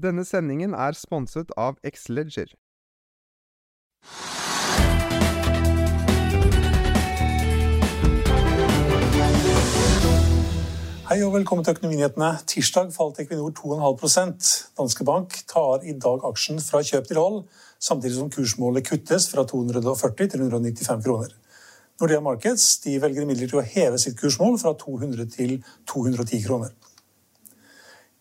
Denne 0.00 0.22
sendingen 0.24 0.72
er 0.72 0.94
sponset 0.96 1.50
av 1.60 1.76
Xleger. 1.84 2.54
Hei 11.10 11.18
og 11.26 11.34
velkommen 11.34 11.66
til 11.66 11.74
Økonominyhetene. 11.74 12.30
Tirsdag 12.48 12.94
falt 12.94 13.20
Equinor 13.20 13.52
2,5% 13.58 14.50
Danske 14.78 15.04
Bank 15.04 15.36
tar 15.50 15.84
i 15.84 15.92
dag 15.92 16.24
aksjen 16.30 16.62
fra 16.64 16.80
kjøp 16.86 17.10
til 17.10 17.20
hold, 17.20 17.40
samtidig 17.82 18.16
som 18.16 18.32
kursmålet 18.32 18.86
kuttes 18.88 19.28
fra 19.34 19.44
240 19.44 20.30
til 20.32 20.46
195 20.46 21.04
kroner. 21.04 21.34
Nordea 22.00 22.22
Markets 22.24 22.78
velger 22.86 23.26
imidlertid 23.26 23.58
å 23.60 23.68
heve 23.74 24.00
sitt 24.00 24.16
kursmål 24.16 24.56
fra 24.62 24.72
200 24.80 25.28
til 25.34 25.58
210 25.92 26.46
kroner. 26.46 26.72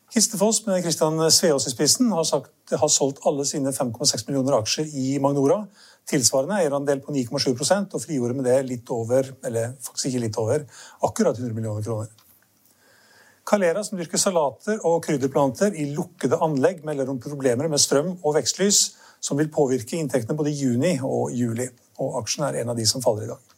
Histefoss 0.09 0.63
med 0.65 0.81
Kristian 0.81 1.19
Sveås 1.31 1.67
i 1.67 1.71
spissen 1.71 2.07
har, 2.11 2.23
sagt, 2.25 2.71
har 2.73 2.89
solgt 2.89 3.19
alle 3.29 3.43
sine 3.45 3.69
5,6 3.69 4.23
millioner 4.25 4.55
aksjer 4.57 4.87
i 4.97 5.19
Magnora. 5.21 5.59
Tilsvarende 6.09 6.55
eierandel 6.57 7.03
på 7.05 7.13
9,7% 7.13 7.93
og 7.93 8.01
frigjorde 8.01 8.33
med 8.33 8.47
det 8.49 8.55
litt 8.65 8.89
over, 8.89 9.27
eller 9.45 9.75
faktisk 9.85 10.09
ikke 10.09 10.23
litt 10.23 10.39
over, 10.41 10.65
akkurat 11.05 11.37
100 11.37 11.53
millioner 11.53 11.85
kroner. 11.85 12.09
Calera, 13.49 13.83
som 13.85 14.01
dyrker 14.01 14.21
salater 14.21 14.81
og 14.85 15.03
krydderplanter 15.05 15.77
i 15.77 15.85
lukkede 15.93 16.41
anlegg, 16.41 16.81
melder 16.85 17.11
om 17.13 17.21
problemer 17.21 17.69
med 17.69 17.81
strøm 17.81 18.15
og 18.15 18.33
vekstlys, 18.39 18.81
som 19.21 19.37
vil 19.37 19.51
påvirke 19.53 19.99
inntektene 19.99 20.37
både 20.37 20.49
i 20.49 20.57
juni 20.57 20.95
og 21.05 21.35
juli. 21.37 21.69
Og 22.01 22.17
aksjen 22.23 22.47
er 22.47 22.63
en 22.63 22.73
av 22.73 22.81
de 22.81 22.87
som 22.89 23.05
faller 23.05 23.27
i 23.27 23.29
dag. 23.29 23.55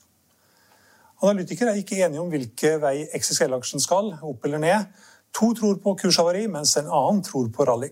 Analytikere 1.22 1.72
er 1.72 1.80
ikke 1.80 2.00
enige 2.02 2.20
om 2.20 2.32
hvilke 2.34 2.76
vei 2.82 3.06
XXL-aksjen 3.14 3.84
skal, 3.84 4.16
opp 4.26 4.48
eller 4.48 4.60
ned. 4.64 5.08
To 5.38 5.54
tror 5.58 5.80
på 5.84 5.96
kurshavari, 6.00 6.46
mens 6.52 6.76
en 6.78 6.90
annen 6.92 7.24
tror 7.24 7.50
på 7.54 7.66
rally. 7.68 7.90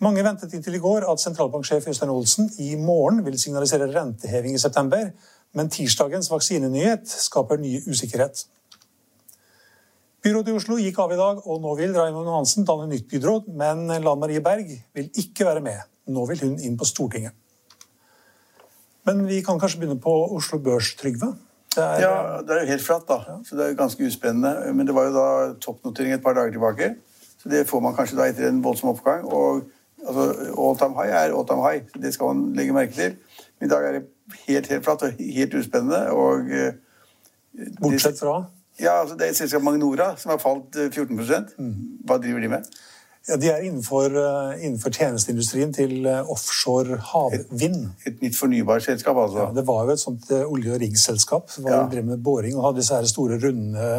Mange 0.00 0.22
ventet 0.24 0.54
inntil 0.56 0.78
i 0.78 0.80
går 0.80 1.04
at 1.10 1.20
sentralbanksjef 1.20 1.88
Øystein 1.90 2.12
Olsen 2.12 2.48
i 2.58 2.74
morgen 2.80 3.20
vil 3.24 3.36
signalisere 3.40 3.90
renteheving 3.92 4.54
i 4.56 4.62
september, 4.62 5.10
men 5.52 5.68
tirsdagens 5.68 6.30
vaksinenyhet 6.30 7.08
skaper 7.08 7.60
ny 7.60 7.74
usikkerhet. 7.88 8.46
Byrådet 10.20 10.52
i 10.52 10.56
Oslo 10.56 10.76
gikk 10.76 10.98
av 11.00 11.12
i 11.14 11.18
dag, 11.20 11.38
og 11.48 11.60
nå 11.64 11.74
vil 11.78 11.94
Raymond 11.96 12.28
Hansen 12.28 12.66
danne 12.68 12.90
nytt 12.90 13.06
byråd. 13.08 13.46
Men 13.56 13.86
Lan 13.88 14.20
Marie 14.20 14.42
Berg 14.44 14.68
vil 14.96 15.08
ikke 15.16 15.46
være 15.48 15.62
med. 15.64 15.80
Nå 16.12 16.26
vil 16.28 16.42
hun 16.44 16.58
inn 16.60 16.76
på 16.76 16.88
Stortinget. 16.88 17.32
Men 19.08 19.22
vi 19.28 19.40
kan 19.44 19.60
kanskje 19.60 19.80
begynne 19.80 20.00
på 20.00 20.12
Oslo 20.36 20.60
Børs, 20.60 20.92
Trygve? 21.00 21.32
Det 21.70 21.82
er, 21.84 22.00
ja, 22.02 22.14
det 22.42 22.54
er 22.54 22.64
jo 22.64 22.70
helt 22.72 22.82
flatt, 22.82 23.06
da. 23.08 23.36
Så 23.46 23.56
det 23.56 23.66
er 23.66 23.76
ganske 23.78 24.06
uspennende. 24.06 24.72
Men 24.74 24.86
det 24.86 24.94
var 24.94 25.06
jo 25.06 25.12
da 25.14 25.26
toppnotering 25.62 26.16
et 26.16 26.22
par 26.22 26.34
dager 26.34 26.50
tilbake. 26.50 26.94
Så 27.38 27.48
det 27.48 27.68
får 27.68 27.80
man 27.80 27.94
kanskje 27.94 28.18
da 28.18 28.26
etter 28.26 28.48
en 28.48 28.62
voldsom 28.64 28.90
oppgang. 28.90 29.24
Og 29.24 29.62
altså, 30.06 30.24
all 30.58 30.78
time 30.78 30.98
high 30.98 31.14
er 31.14 31.36
all 31.36 31.46
time 31.46 31.62
high. 31.62 31.84
Så 31.92 32.02
det 32.02 32.14
skal 32.14 32.34
man 32.34 32.56
legge 32.58 32.74
merke 32.74 32.92
til. 32.92 33.14
Men 33.58 33.70
i 33.70 33.70
dag 33.70 33.86
er 33.86 33.98
det 33.98 34.02
helt, 34.48 34.66
helt 34.66 34.84
flatt 34.84 35.06
og 35.06 35.22
helt 35.36 35.54
uspennende. 35.54 36.02
Og 36.10 36.50
eh, 36.50 36.72
Bortsett 37.80 38.18
fra? 38.18 38.44
Ja, 38.80 39.00
altså 39.00 39.14
Det 39.14 39.26
er 39.26 39.30
et 39.30 39.36
selskap 39.36 39.62
Magnora 39.62 40.14
som 40.16 40.30
har 40.30 40.38
falt 40.38 40.76
14 40.76 41.18
eh, 41.20 41.40
mm. 41.58 41.74
Hva 42.08 42.18
driver 42.18 42.40
de 42.40 42.48
med? 42.48 42.68
Ja, 43.28 43.36
De 43.36 43.50
er 43.52 43.64
innenfor, 43.66 44.14
uh, 44.16 44.54
innenfor 44.64 44.92
tjenesteindustrien 44.96 45.72
til 45.76 46.06
uh, 46.06 46.30
offshore 46.32 46.96
havvind. 47.10 47.82
Et, 48.06 48.14
et, 48.14 48.22
nytt 48.24 48.38
fornybarselskap, 48.38 49.16
altså? 49.16 49.42
Ja, 49.44 49.50
Det 49.60 49.66
var 49.68 49.84
jo 49.84 49.94
et 49.94 50.00
sånt 50.00 50.30
uh, 50.32 50.46
olje- 50.48 50.72
og 50.72 50.80
riggselskap 50.80 51.52
som 51.52 51.68
ja. 51.68 51.82
drev 51.92 52.06
med 52.08 52.22
boring 52.24 52.56
og 52.56 52.64
hadde 52.64 52.80
disse 52.80 52.96
her 52.96 53.08
store, 53.10 53.36
runde 53.42 53.90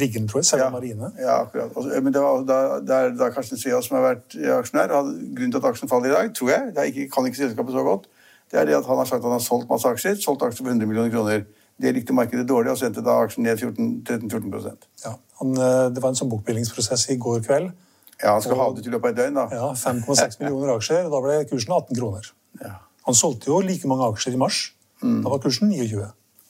riggene, 0.00 0.28
tror 0.28 0.42
jeg. 0.42 0.50
Selv 0.50 0.66
ja. 0.66 0.68
Marine. 0.70 1.10
Ja, 1.18 1.38
akkurat. 1.46 1.72
Altså, 1.72 2.02
men 2.02 2.12
det, 2.12 2.22
var, 2.22 2.44
da, 2.44 2.58
det 2.84 2.98
er 2.98 3.16
da 3.16 3.30
Karsten 3.32 3.60
Svea 3.60 3.80
som 3.82 3.96
har 3.96 4.04
vært 4.10 4.36
aksjonær. 4.58 4.92
og 4.98 5.08
Grunnen 5.38 5.56
til 5.56 5.62
at 5.62 5.70
aksjen 5.72 5.92
faller 5.92 6.12
i 6.12 6.16
dag, 6.18 6.34
tror 6.36 6.52
jeg, 6.52 6.68
jeg 6.76 6.92
ikke, 6.92 7.08
kan 7.16 7.30
ikke 7.30 7.40
selskapet 7.40 7.78
så 7.78 7.86
godt, 7.86 8.06
det 8.52 8.60
er 8.60 8.68
det 8.68 8.76
at 8.76 8.86
han 8.86 9.00
har 9.00 9.08
sagt 9.08 9.24
at 9.24 9.26
han 9.26 9.38
har 9.38 9.42
solgt 9.42 9.70
masse 9.72 9.88
aksjer. 9.88 10.20
Solgt 10.20 10.44
aksjer 10.44 10.66
for 10.66 10.74
100 10.74 10.86
millioner 10.86 11.10
kroner. 11.10 11.48
Det 11.80 11.96
likte 11.96 12.14
markedet 12.14 12.44
dårlig 12.48 12.76
og 12.76 12.78
sendte 12.78 13.02
da 13.04 13.16
aksjen 13.24 13.44
ned 13.44 13.58
13-14% 13.60 14.86
ja, 15.04 15.10
han, 15.40 15.50
Det 15.92 16.00
var 16.00 16.08
en 16.08 16.16
sånn 16.16 16.30
bokbillingsprosess 16.30 17.10
i 17.12 17.18
går 17.20 17.42
kveld. 17.44 17.74
Ja, 18.22 18.32
Han 18.32 18.42
skal 18.42 18.56
og, 18.56 18.62
ha 18.62 18.68
det 18.76 18.84
til 18.86 18.94
løpet 18.96 19.10
av 19.10 19.12
et 19.12 19.18
døgn, 19.20 19.34
da. 19.36 19.46
Ja, 19.52 19.72
5,6 19.76 20.38
millioner 20.40 20.76
aksjer. 20.76 21.08
og 21.08 21.16
Da 21.16 21.22
ble 21.24 21.40
kursen 21.50 21.74
18 21.76 21.98
kroner. 21.98 22.30
Ja. 22.62 22.76
Han 23.06 23.14
solgte 23.14 23.50
jo 23.50 23.60
like 23.64 23.88
mange 23.88 24.06
aksjer 24.12 24.36
i 24.36 24.40
mars. 24.40 24.60
Mm. 25.02 25.20
Da 25.24 25.32
var 25.32 25.42
kursen 25.44 25.68
29. 25.70 26.06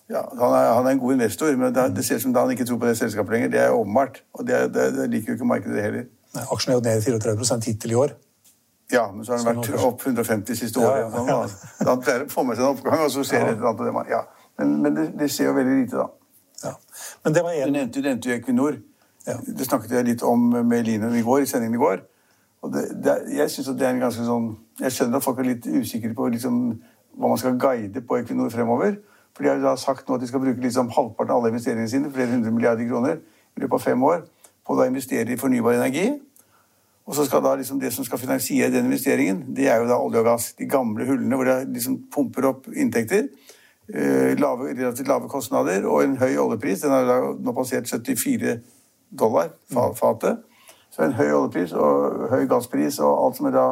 Ja, 0.06 0.22
han 0.38 0.52
er, 0.54 0.68
han 0.70 0.86
er, 0.86 0.90
en 0.94 1.00
god 1.02 1.16
investor, 1.16 1.50
men 1.58 1.74
det, 1.74 1.88
det 1.96 2.04
ser 2.06 2.20
ut 2.20 2.22
som 2.22 2.34
da 2.34 2.44
han 2.44 2.52
ikke 2.54 2.64
tror 2.68 2.78
på 2.78 2.86
det 2.86 2.94
selskapet 3.00 3.34
lenger. 3.34 3.50
Det 3.50 3.60
er 3.64 3.74
åpenbart. 3.74 4.22
Og 4.38 4.46
det, 4.46 4.60
det, 4.74 4.86
det, 4.94 5.08
liker 5.10 5.32
jo 5.32 5.40
ikke 5.40 5.48
markedet 5.50 5.82
heller. 5.82 6.06
Nei, 6.36 6.44
aksjen 6.54 6.72
er 6.72 6.78
jo 6.78 6.84
ned 6.86 7.02
34 7.02 7.58
hittil 7.66 7.96
i 7.96 7.98
år. 8.04 8.14
Ja, 8.92 9.08
men 9.12 9.26
så 9.26 9.34
har 9.34 9.42
den 9.42 9.64
vært 9.64 9.82
opp 9.82 10.04
150 10.06 10.58
siste 10.60 10.78
året. 10.78 11.10
Ja, 11.10 11.24
ja, 11.26 11.38
ja. 11.42 11.70
Da 11.80 11.88
han 11.90 12.02
pleier 12.04 12.22
å 12.22 12.30
få 12.30 12.44
med 12.46 12.58
seg 12.58 12.68
en 12.68 12.76
oppgang, 12.76 13.00
og 13.02 13.10
så 13.10 13.24
ser 13.26 13.42
det 13.42 13.56
et 13.56 13.64
eller 13.64 13.90
annet. 13.90 14.12
Ja. 14.12 14.22
Men, 14.60 14.76
men 14.84 14.94
det, 14.94 15.06
det, 15.18 15.30
skjer 15.34 15.50
jo 15.50 15.56
veldig 15.56 15.78
lite, 15.80 16.04
da. 16.04 16.06
Ja. 16.62 16.74
Men 17.26 17.34
det 17.34 17.42
var 17.48 17.58
en... 17.64 17.80
Du 17.90 17.98
nevnte 18.04 18.30
jo 18.30 18.36
Equinor. 18.38 18.78
Ja. 19.26 19.38
Det 19.58 19.66
snakket 19.66 19.90
jeg 19.90 20.06
litt 20.06 20.22
om 20.22 20.52
med 20.54 20.84
Line 20.86 21.10
i 21.18 21.24
går, 21.26 21.42
i 21.42 21.50
sendingen 21.50 21.74
i 21.74 21.82
går. 21.82 22.04
Og 22.62 22.72
det, 22.72 22.84
det, 23.04 23.16
jeg 23.36 23.50
synes 23.50 23.68
at 23.68 23.78
det 23.78 23.86
er 23.86 23.94
en 23.94 24.00
ganske 24.00 24.24
sånn 24.24 24.46
Jeg 24.80 24.92
skjønner 24.92 25.20
at 25.20 25.24
folk 25.24 25.38
er 25.38 25.46
litt 25.50 25.66
usikre 25.66 26.12
på 26.16 26.28
liksom, 26.32 26.56
hva 27.16 27.30
man 27.30 27.40
skal 27.40 27.58
guide 27.60 28.02
på 28.06 28.18
Equinor 28.20 28.50
fremover. 28.52 28.98
For 29.36 29.44
de 29.44 29.52
har 29.52 29.60
da 29.60 29.74
sagt 29.80 30.08
nå 30.08 30.16
at 30.16 30.22
de 30.24 30.28
skal 30.28 30.42
bruke 30.42 30.60
liksom 30.62 30.90
halvparten 30.92 31.32
av 31.32 31.40
alle 31.40 31.52
investeringene 31.52 31.88
sine, 31.92 32.12
flere 32.12 32.32
hundre 32.32 32.52
milliarder 32.52 32.88
kroner, 32.88 33.18
i 33.56 33.62
løpet 33.62 33.78
av 33.78 33.84
fem 33.84 34.04
år, 34.04 34.22
på 34.66 34.76
å 34.76 34.86
investere 34.88 35.32
i 35.32 35.38
fornybar 35.40 35.78
energi. 35.78 36.06
Og 37.06 37.14
så 37.14 37.24
skal 37.28 37.44
da 37.44 37.54
liksom 37.56 37.80
det 37.80 37.92
som 37.94 38.04
skal 38.04 38.18
finansiere 38.18 38.72
den 38.74 38.88
investeringen, 38.88 39.44
det 39.56 39.68
er 39.70 39.80
jo 39.80 39.90
da 39.90 39.98
olje 40.02 40.20
og 40.20 40.26
gass. 40.26 40.50
De 40.58 40.66
gamle 40.68 41.06
hullene 41.06 41.38
hvor 41.38 41.48
det 41.48 41.58
liksom 41.70 42.00
pumper 42.12 42.48
opp 42.50 42.66
inntekter. 42.74 43.28
Eh, 43.86 44.32
lave, 44.40 44.72
relativt 44.72 45.08
lave 45.08 45.28
kostnader 45.30 45.86
og 45.86 46.02
en 46.02 46.16
høy 46.18 46.32
oljepris. 46.42 46.82
Den 46.82 46.96
har 46.96 47.06
da 47.06 47.20
nå 47.38 47.54
passert 47.54 47.86
74 47.86 48.56
dollar 49.10 49.52
fatet. 49.72 50.42
Så 50.90 51.04
en 51.04 51.16
høy 51.16 51.28
oljepris 51.28 51.72
og 51.76 52.28
høy 52.32 52.46
gasspris 52.48 52.98
og 53.04 53.26
alt 53.26 53.38
som 53.38 53.48
er 53.50 53.56
da 53.56 53.66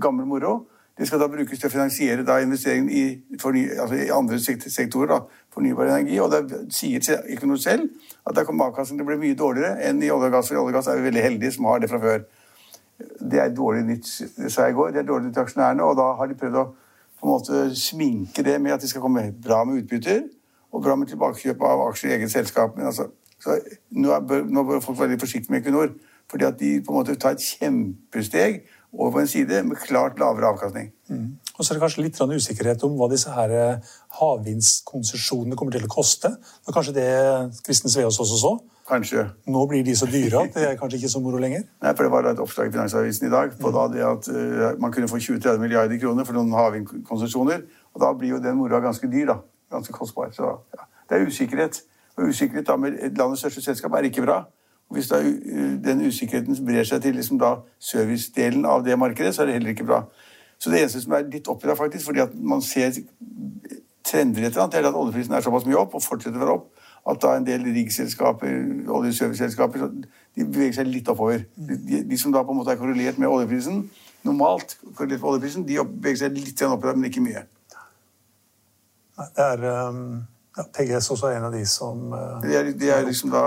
gammel 0.00 0.26
moro, 0.26 0.62
det 0.98 1.06
skal 1.08 1.20
da 1.22 1.26
brukes 1.28 1.58
til 1.58 1.68
å 1.68 1.72
finansiere 1.72 2.24
da 2.24 2.36
investeringen 2.44 2.90
i, 2.92 3.04
altså 3.32 3.96
i 3.96 4.10
andre 4.12 4.38
sektorer. 4.40 5.08
da, 5.08 5.20
Fornybar 5.52 5.88
energi. 5.88 6.18
Og 6.20 6.30
det 6.32 6.60
sier 6.72 7.24
ikke 7.32 7.48
noe 7.48 7.60
selv 7.60 7.88
at 8.28 8.36
der 8.36 8.44
kommer 8.44 8.68
avkastningen 8.68 9.00
til 9.00 9.08
å 9.08 9.10
bli 9.10 9.28
mye 9.28 9.38
dårligere 9.38 9.88
enn 9.88 10.02
i 10.04 10.10
olje 10.12 10.28
og 10.28 10.36
gass. 10.36 10.50
For 10.50 10.58
i 10.58 10.60
olje 10.60 10.74
og 10.74 10.78
gass 10.78 10.90
er 10.92 11.00
vi 11.00 11.08
veldig 11.08 11.24
heldige 11.24 11.56
som 11.56 11.68
har 11.70 11.80
det 11.80 11.90
fra 11.90 12.00
før. 12.02 12.26
Det 13.32 13.40
er 13.40 13.56
dårlig 13.56 13.82
nytt, 13.88 14.12
sa 14.52 14.68
jeg 14.68 14.76
i 14.76 14.78
går. 14.78 14.92
Det 14.92 15.02
er 15.02 15.08
dårlig 15.08 15.26
nytt 15.26 15.36
til 15.38 15.46
aksjonærene, 15.46 15.88
og 15.88 15.96
da 15.98 16.12
har 16.20 16.28
de 16.30 16.38
prøvd 16.38 16.60
å 16.60 16.66
på 17.22 17.26
en 17.26 17.32
måte 17.32 17.64
sminke 17.78 18.42
det 18.42 18.60
med 18.60 18.74
at 18.74 18.82
de 18.82 18.88
skal 18.90 19.02
komme 19.02 19.28
bra 19.44 19.62
med 19.64 19.82
utbytter 19.82 20.24
og 20.72 20.82
bra 20.82 20.96
med 20.98 21.10
tilbakekjøp 21.10 21.60
av 21.68 21.84
aksjer 21.88 22.10
i 22.10 22.14
eget 22.16 22.32
selskap. 22.32 22.76
Men 22.76 22.88
altså, 22.90 23.08
nå, 23.46 24.20
bør, 24.28 24.44
nå, 24.48 24.64
bør, 24.68 24.80
folk 24.84 24.98
være 25.00 25.14
litt 25.14 25.24
forsiktige 25.24 25.54
med 25.54 25.62
Equinor. 25.62 25.92
Fordi 26.30 26.46
at 26.48 26.60
de 26.60 26.76
på 26.80 26.92
en 26.92 27.00
måte 27.00 27.18
tar 27.20 27.36
et 27.36 27.44
kjempesteg 27.44 28.62
over 28.92 29.10
på 29.12 29.22
en 29.22 29.28
side 29.28 29.62
med 29.66 29.80
klart 29.80 30.18
lavere 30.20 30.52
avkastning. 30.52 30.92
Mm. 31.08 31.38
Og 31.58 31.64
så 31.64 31.72
er 31.72 31.78
det 31.78 31.82
kanskje 31.82 32.04
litt 32.04 32.20
usikkerhet 32.20 32.84
om 32.86 32.96
hva 32.96 33.08
disse 33.12 33.32
her 33.32 33.52
eh, 33.52 33.92
havvindskonsesjonene 34.18 35.56
kommer 35.56 35.74
til 35.74 35.84
å 35.84 35.92
koste. 35.92 36.30
Det 36.32 36.70
var 36.70 36.76
kanskje 36.78 36.96
det 36.96 37.08
Kristen 37.66 37.92
Sveaas 37.92 38.20
også 38.20 38.38
så? 38.40 38.52
Kanskje. 38.88 39.26
Nå 39.46 39.62
blir 39.70 39.84
de 39.86 39.94
så 39.96 40.08
dyre 40.10 40.42
at 40.42 40.56
det 40.56 40.64
er 40.66 40.80
kanskje 40.80 40.98
ikke 41.00 41.12
så 41.12 41.22
moro 41.24 41.40
lenger? 41.40 41.64
Nei, 41.84 41.92
for 41.94 42.04
Det 42.04 42.12
var 42.12 42.28
et 42.32 42.42
oppslag 42.42 42.68
i 42.68 42.74
Finansavisen 42.74 43.28
i 43.28 43.32
dag 43.32 43.54
på 43.60 43.72
da 43.74 43.86
det 43.92 44.02
at 44.08 44.28
uh, 44.32 44.66
man 44.82 44.92
kunne 44.92 45.08
få 45.08 45.20
20-30 45.20 45.62
milliarder 45.62 46.00
kroner 46.02 46.28
for 46.28 46.36
noen 46.36 46.52
havvindkonsesjoner. 46.56 47.64
Og 47.94 48.02
da 48.02 48.10
blir 48.16 48.36
jo 48.36 48.42
den 48.42 48.58
moroa 48.58 48.82
ganske 48.84 49.08
dyr. 49.12 49.32
da. 49.32 49.38
Ganske 49.72 49.94
kostbar. 49.96 50.32
Så 50.36 50.50
ja, 50.76 50.88
det 51.08 51.18
er 51.18 51.30
usikkerhet. 51.30 51.82
Og 52.16 52.28
usikkerhet 52.28 52.66
da 52.68 52.76
med 52.76 52.98
landets 53.16 53.40
største 53.40 53.62
selskap 53.64 53.94
er 53.96 54.08
ikke 54.08 54.24
bra. 54.24 54.42
Og 54.90 54.96
Hvis 54.96 55.08
da 55.08 55.22
den 55.84 56.06
usikkerheten 56.06 56.58
brer 56.66 56.84
seg 56.84 57.02
til 57.02 57.16
liksom 57.16 57.40
servicedelen 57.80 58.66
av 58.68 58.84
det 58.84 58.98
markedet, 58.98 59.34
så 59.34 59.42
er 59.42 59.46
det 59.46 59.54
heller 59.54 59.72
ikke 59.72 59.88
bra. 59.88 60.02
Så 60.58 60.70
det 60.70 60.82
eneste 60.82 61.00
som 61.00 61.12
er 61.12 61.24
litt 61.32 61.48
oppi 61.48 61.66
der, 61.66 61.74
faktisk, 61.74 62.04
fordi 62.06 62.20
at 62.20 62.34
man 62.34 62.60
ser 62.62 62.92
trender 64.04 64.44
etter 64.46 64.60
annet, 64.62 64.74
er 64.74 64.88
at 64.88 64.98
oljeprisen 64.98 65.34
er 65.34 65.40
såpass 65.40 65.64
mye 65.66 65.78
opp 65.80 65.96
og 65.96 66.04
fortsetter 66.04 66.38
å 66.38 66.44
være 66.44 66.56
opp 66.58 66.68
at 67.10 67.22
da 67.22 67.32
en 67.34 67.46
del 67.46 67.64
riggselskaper, 67.66 68.52
oljeserviceselskaper, 68.94 69.88
de 70.36 70.44
beveger 70.44 70.76
seg 70.76 70.90
litt 70.90 71.08
oppover. 71.10 71.46
De, 71.56 72.02
de, 72.06 72.18
som 72.18 72.34
da 72.34 72.44
på 72.46 72.54
en 72.54 72.60
måte 72.60 72.74
er 72.74 72.78
korrelert 72.78 73.18
med 73.18 73.30
oljeprisen, 73.30 73.82
normalt 74.22 74.76
korrelert 74.94 75.18
med 75.18 75.30
oljeprisen, 75.32 75.66
de 75.66 75.80
beveger 75.82 76.20
seg 76.22 76.38
litt 76.38 76.62
oppover, 76.68 76.94
men 76.94 77.10
ikke 77.10 77.24
mye. 77.24 77.42
Det 79.18 79.48
er 79.48 79.66
um, 79.88 80.22
ja, 80.56 80.64
TGS 80.76 81.10
også 81.14 81.30
er 81.30 81.38
en 81.38 81.48
av 81.48 81.54
de 81.54 81.62
som 81.68 82.12
uh, 82.12 82.40
de, 82.44 82.56
er, 82.58 82.72
de 82.76 82.90
er 82.92 83.06
liksom 83.06 83.32
da 83.32 83.44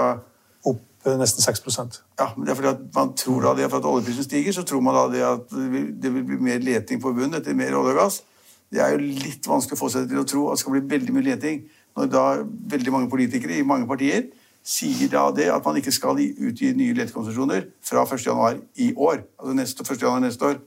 Opp 0.65 0.81
uh, 1.05 1.15
nesten 1.19 1.43
6% 1.45 1.99
Ja, 2.19 2.31
men 2.35 2.45
det 2.45 2.53
er 2.53 2.59
fordi 2.59 2.71
at 2.71 2.85
man 2.95 3.11
tror 3.17 3.43
da 3.45 3.55
det 3.59 3.69
for 3.69 3.81
at 3.81 3.89
oljeprisen 3.89 4.25
stiger, 4.25 4.55
så 4.55 4.65
tror 4.65 4.81
man 4.85 4.97
da 4.97 5.05
det 5.13 5.25
at 5.27 5.53
det 5.53 6.13
vil 6.13 6.23
bli 6.25 6.39
mer 6.49 6.63
leting 6.63 7.01
på 7.01 7.13
bunnen 7.13 7.37
etter 7.37 7.57
mer 7.57 7.77
olje 7.77 7.93
og 7.93 7.99
gass. 7.99 8.21
Det 8.73 8.81
er 8.81 8.95
jo 8.95 9.03
litt 9.03 9.45
vanskelig 9.47 9.77
å 9.77 9.83
få 9.83 9.91
seg 9.93 10.07
til 10.09 10.21
å 10.21 10.25
tro 10.27 10.47
at 10.49 10.57
det 10.57 10.63
skal 10.63 10.77
bli 10.77 10.87
veldig 10.95 11.13
mye 11.15 11.27
leting 11.29 11.61
når 11.95 12.09
da 12.11 12.25
veldig 12.73 12.91
mange 12.91 13.11
politikere 13.11 13.59
i 13.59 13.67
mange 13.67 13.87
partier 13.87 14.25
sier 14.65 15.11
da 15.11 15.27
det 15.35 15.45
at 15.53 15.65
man 15.65 15.77
ikke 15.77 15.93
skal 15.93 16.17
utgi 16.17 16.71
nye 16.73 16.95
letekonsesjoner 16.97 17.67
fra 17.85 18.03
1.1. 18.09 18.63
i 18.81 18.93
år. 18.97 19.21
Altså 19.37 19.53
neste, 19.53 19.85
1. 19.85 20.01
januar 20.01 20.23
neste 20.23 20.49
år. 20.49 20.57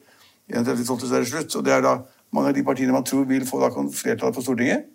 31.12. 0.48 1.10
er 1.12 1.18
det 1.18 1.30
slutt. 1.32 1.56
Og 1.58 1.64
det 1.66 1.74
er 1.74 1.82
da 1.84 1.96
mange 2.32 2.52
av 2.52 2.54
de 2.54 2.64
partiene 2.64 2.94
man 2.94 3.04
tror 3.04 3.26
vil 3.28 3.46
få 3.48 3.60
da 3.60 3.72
flertall 3.74 4.32
på 4.32 4.44
Stortinget. 4.44 4.86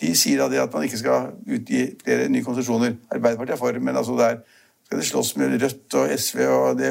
De 0.00 0.12
sier 0.16 0.40
da 0.40 0.48
det 0.52 0.60
at 0.60 0.74
man 0.74 0.84
ikke 0.84 1.00
skal 1.00 1.30
utgi 1.46 1.86
flere 2.04 2.28
nye 2.28 2.44
konsesjoner. 2.44 2.98
Arbeiderpartiet 3.10 3.56
er 3.56 3.60
for, 3.60 3.78
men 3.80 3.96
altså 3.96 4.16
der 4.18 4.42
skal 4.86 5.00
det 5.00 5.06
slåss 5.06 5.36
med 5.36 5.62
Rødt 5.62 5.94
og 5.98 6.18
SV 6.18 6.42
og 6.46 6.78
det, 6.78 6.90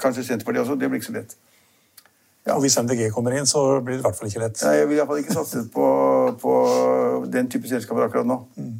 kanskje 0.00 0.24
Senterpartiet 0.24 0.64
også. 0.64 0.76
Det 0.80 0.90
blir 0.90 1.00
ikke 1.00 1.12
så 1.12 1.16
lett. 1.20 1.36
Ja. 2.46 2.54
Og 2.56 2.60
hvis 2.64 2.78
MDG 2.80 3.10
kommer 3.14 3.36
inn, 3.36 3.46
så 3.46 3.80
blir 3.84 3.98
det 3.98 4.02
i 4.02 4.06
hvert 4.06 4.16
fall 4.16 4.30
ikke 4.30 4.42
lett. 4.42 4.60
Nei, 4.64 4.76
Jeg 4.80 4.88
vil 4.88 5.00
iallfall 5.00 5.22
ikke 5.22 5.36
satse 5.36 5.64
på, 5.72 5.88
på, 6.40 6.54
den 7.32 7.50
type 7.52 7.68
selskaper 7.68 8.06
akkurat 8.06 8.28
nå. 8.28 8.38
Mm. 8.56 8.78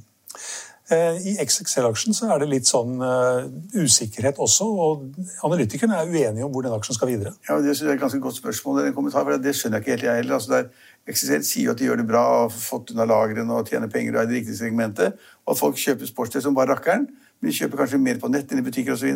Eh, 0.91 1.27
I 1.31 1.35
XXL-aksjen 1.45 2.17
så 2.17 2.33
er 2.35 2.41
det 2.43 2.49
litt 2.51 2.67
sånn 2.67 2.97
uh, 2.99 3.45
usikkerhet 3.79 4.41
også, 4.43 4.67
og 4.67 5.05
analytikerne 5.47 6.01
er 6.01 6.09
uenige 6.11 6.49
om 6.49 6.51
hvor 6.51 6.67
den 6.67 6.75
aksjen 6.75 6.97
skal 6.97 7.13
videre. 7.13 7.37
Ja, 7.47 7.61
Det 7.61 7.77
synes 7.77 7.85
jeg 7.87 7.93
er 7.93 8.01
et 8.01 8.03
ganske 8.03 8.23
godt 8.25 8.41
spørsmål, 8.41 8.81
en 8.89 8.97
kommentar, 8.97 9.29
for 9.29 9.45
det 9.45 9.55
skjønner 9.55 9.79
jeg 9.79 9.87
ikke 9.87 9.95
helt, 9.95 10.09
jeg 10.09 10.23
heller. 10.23 10.41
Altså, 10.41 10.51
der 10.57 10.90
XXL 11.09 11.45
sier 11.47 11.69
jo 11.69 11.73
at 11.73 11.81
de 11.81 11.89
gjør 11.89 12.03
det 12.03 12.07
bra, 12.09 12.21
og 12.21 12.43
har 12.45 12.53
fått 12.55 12.93
unna 12.93 13.07
lagrene 13.09 13.57
og 13.57 13.69
tjener 13.71 13.91
penger 13.91 14.17
og 14.17 14.23
er 14.23 14.29
det 14.29 14.41
riktige 14.41 14.59
segmentet, 14.59 15.17
og 15.47 15.55
at 15.55 15.61
folk 15.61 15.81
kjøper 15.81 16.11
sportstøy 16.11 16.43
som 16.45 16.57
bare 16.57 16.75
rakkeren. 16.75 17.09
Men 17.41 17.49
de 17.49 17.57
kjøper 17.57 17.81
kanskje 17.81 18.03
mer 18.03 18.21
på 18.21 18.29
nett 18.29 18.53
enn 18.53 18.61
i 18.61 18.67
butikker 18.67 18.95
osv. 18.95 19.15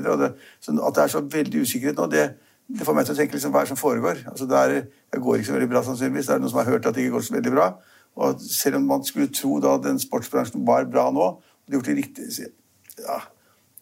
Så 0.64 0.74
at 0.74 0.96
det 0.96 1.04
er 1.04 1.12
så 1.12 1.20
veldig 1.36 1.64
usikkerhet 1.66 2.00
nå, 2.00 2.08
det, 2.12 2.24
det 2.72 2.86
får 2.88 2.96
meg 2.96 3.08
til 3.08 3.14
å 3.14 3.18
tenke 3.18 3.36
liksom, 3.36 3.52
hva 3.52 3.62
er 3.62 3.68
det 3.68 3.74
som 3.74 3.80
foregår. 3.80 4.22
Altså, 4.32 4.48
det, 4.48 4.62
er, 4.62 4.88
det, 5.12 5.20
går 5.20 5.40
ikke 5.40 5.50
så 5.50 5.58
veldig 5.58 5.70
bra, 5.74 5.84
sannsynligvis. 5.84 6.30
Det 6.30 6.36
er 6.36 6.40
noen 6.40 6.54
som 6.54 6.62
har 6.62 6.70
hørt 6.72 6.88
at 6.88 6.96
det 6.96 7.04
ikke 7.04 7.18
går 7.18 7.26
så 7.28 7.36
veldig 7.36 7.52
bra. 7.52 7.68
Og 8.24 8.42
selv 8.48 8.80
om 8.80 8.88
man 8.88 9.04
skulle 9.04 9.32
tro 9.34 9.58
da 9.60 9.76
den 9.84 10.00
sportsbransjen 10.00 10.64
var 10.66 10.88
bra 10.88 11.10
nå, 11.12 11.30
og 11.36 11.68
de 11.68 11.76
gjort 11.76 11.90
det 11.90 11.98
riktig 12.00 12.30
ja, 13.02 13.18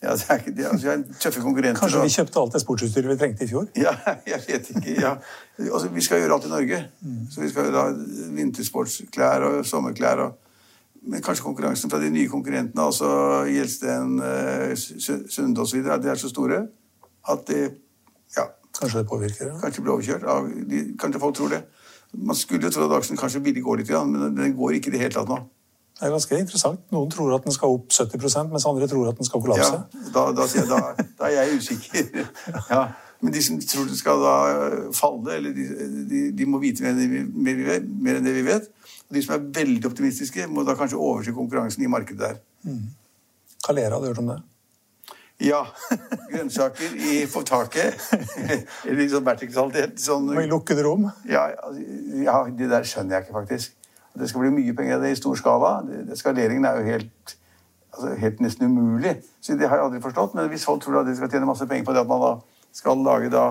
ja, 0.02 0.14
det 0.19 0.25
er 0.28 0.44
det, 0.56 0.66
altså, 0.66 0.87
jeg 0.88 0.99
er 0.99 1.19
tøffe 1.20 1.40
konkurrenter. 1.40 1.81
Kanskje 1.81 2.02
vi 2.02 2.14
kjøpte 2.16 2.40
alt 2.40 2.54
det 2.56 2.60
sportsutstyret 2.64 3.10
vi 3.12 3.19
trengte 3.20 3.44
i 3.44 3.50
fjor? 3.50 3.66
Ja, 3.78 3.93
jeg 4.32 4.40
vet 4.49 4.70
ikke. 4.70 4.94
Ja. 5.00 5.12
Altså, 5.58 5.88
vi 5.94 6.04
skal 6.04 6.22
gjøre 6.22 6.38
alt 6.38 6.49
i 6.49 6.52
Norge. 6.52 6.81
Mm. 7.00 7.20
Så 7.31 7.44
vi 7.44 7.50
skal 7.52 7.70
ha 7.76 7.84
vintersportsklær 8.38 9.46
og 9.49 9.60
sommerklær. 9.66 10.25
Og, 10.26 10.58
men 11.06 11.22
kanskje 11.22 11.46
konkurransen 11.46 11.90
fra 11.90 12.00
de 12.02 12.10
nye 12.10 12.31
konkurrentene, 12.31 12.82
altså 12.82 13.08
Gjelsten, 13.50 14.19
uh, 14.22 14.75
Sunde 15.31 15.62
osv., 15.62 15.82
de 15.82 16.10
er 16.10 16.19
så 16.19 16.31
store 16.31 16.64
at 17.31 17.46
det 17.48 17.62
Kanskje 18.81 18.98
det 18.98 19.08
påvirker? 19.08 19.46
Ja. 19.46 19.60
Kanskje 19.60 19.82
blir 19.82 19.93
overkjørt. 19.93 20.22
Ja, 20.22 20.37
de, 20.70 20.84
kanskje 21.00 21.20
folk 21.20 21.37
tror 21.37 21.48
det. 21.48 21.62
Man 22.12 22.37
skulle 22.37 22.64
jo 22.66 22.70
tro 22.72 22.87
at 22.88 22.96
aksjen 22.96 23.20
kanskje 23.20 23.43
ville 23.44 23.64
gå 23.64 23.75
litt, 23.76 23.90
men 23.90 24.37
den 24.37 24.56
går 24.56 24.78
ikke 24.78 24.93
i 24.93 24.94
det 24.96 25.02
hele 25.05 25.14
tatt 25.14 25.28
nå. 25.28 25.38
Det 25.98 26.08
er 26.08 26.12
ganske 26.14 26.38
interessant. 26.40 26.82
Noen 26.90 27.10
tror 27.12 27.34
at 27.36 27.44
den 27.46 27.54
skal 27.54 27.76
opp 27.76 27.92
70% 27.92 28.50
mens 28.50 28.66
andre 28.66 28.88
tror 28.90 29.10
at 29.12 29.18
den 29.20 29.28
skal 29.28 29.42
kollapse. 29.44 29.76
Ja, 29.76 30.02
da, 30.14 30.24
da, 30.34 30.46
da, 30.70 31.06
da 31.18 31.30
er 31.30 31.42
jeg 31.42 31.62
usikker. 31.62 32.12
Ja. 32.74 32.84
Men 33.22 33.34
de 33.36 33.42
som 33.46 33.58
tror 33.62 33.84
den 33.86 33.94
skal 33.94 34.18
da 34.18 34.36
falle, 34.98 35.36
eller 35.36 35.52
de, 35.54 35.66
de, 36.10 36.22
de 36.34 36.46
må 36.50 36.58
vite 36.58 36.82
mer 36.82 36.96
enn, 36.98 37.28
vet, 37.62 37.84
mer 37.86 38.16
enn, 38.18 38.24
det 38.26 38.32
vi 38.34 38.42
vet. 38.48 38.66
Og 39.06 39.14
de 39.14 39.22
som 39.22 39.36
er 39.36 39.44
veldig 39.60 39.84
optimistiske, 39.92 40.48
må 40.50 40.64
da 40.66 40.74
kanskje 40.78 40.98
overse 40.98 41.34
konkurransen 41.36 41.84
i 41.86 41.90
markedet 41.92 42.18
der. 42.18 42.40
Mm. 42.66 42.88
Calera, 43.62 43.94
har 43.94 44.02
du 44.02 44.10
hørt 44.10 44.18
om 44.24 44.32
det? 44.32 44.40
Ja. 45.46 45.60
Grønnsaker 46.32 46.96
i, 46.98 47.20
på 47.30 47.44
taket. 47.46 48.02
Eller 48.90 49.06
sånn 49.14 49.26
vertikalitet. 49.26 50.02
Sånn, 50.02 50.26
I 50.42 50.48
lukkede 50.50 50.82
rom? 50.86 51.06
Ja, 51.30 51.46
ja, 52.26 52.40
det 52.50 52.72
der 52.74 52.90
skjønner 52.90 53.20
jeg 53.20 53.28
ikke, 53.28 53.36
faktisk. 53.38 53.78
Det 54.18 54.28
skal 54.28 54.44
bli 54.44 54.50
mye 54.52 54.74
penger 54.76 54.98
av 54.98 55.04
det 55.06 55.12
i 55.12 55.18
stor 55.20 55.36
skala. 55.40 55.72
Eskaleringen 55.82 56.16
skaleringen 56.16 56.64
er 56.68 56.78
jo 56.78 56.86
helt, 56.90 57.36
altså, 57.92 58.14
helt 58.20 58.40
nesten 58.44 58.66
umulig. 58.66 59.16
Så 59.40 59.56
Det 59.56 59.68
har 59.68 59.76
jeg 59.76 59.84
aldri 59.84 60.00
forstått. 60.00 60.34
Men 60.34 60.48
hvis 60.48 60.64
folk 60.64 60.82
tror 60.82 61.00
at 61.00 61.06
de 61.06 61.16
skal 61.16 61.30
tjene 61.30 61.46
masse 61.46 61.66
penger 61.66 61.84
på 61.84 61.92
det 61.92 62.00
at 62.00 62.08
man 62.08 62.20
da 62.20 62.32
skal 62.72 62.96
lage 63.04 63.30
da 63.30 63.46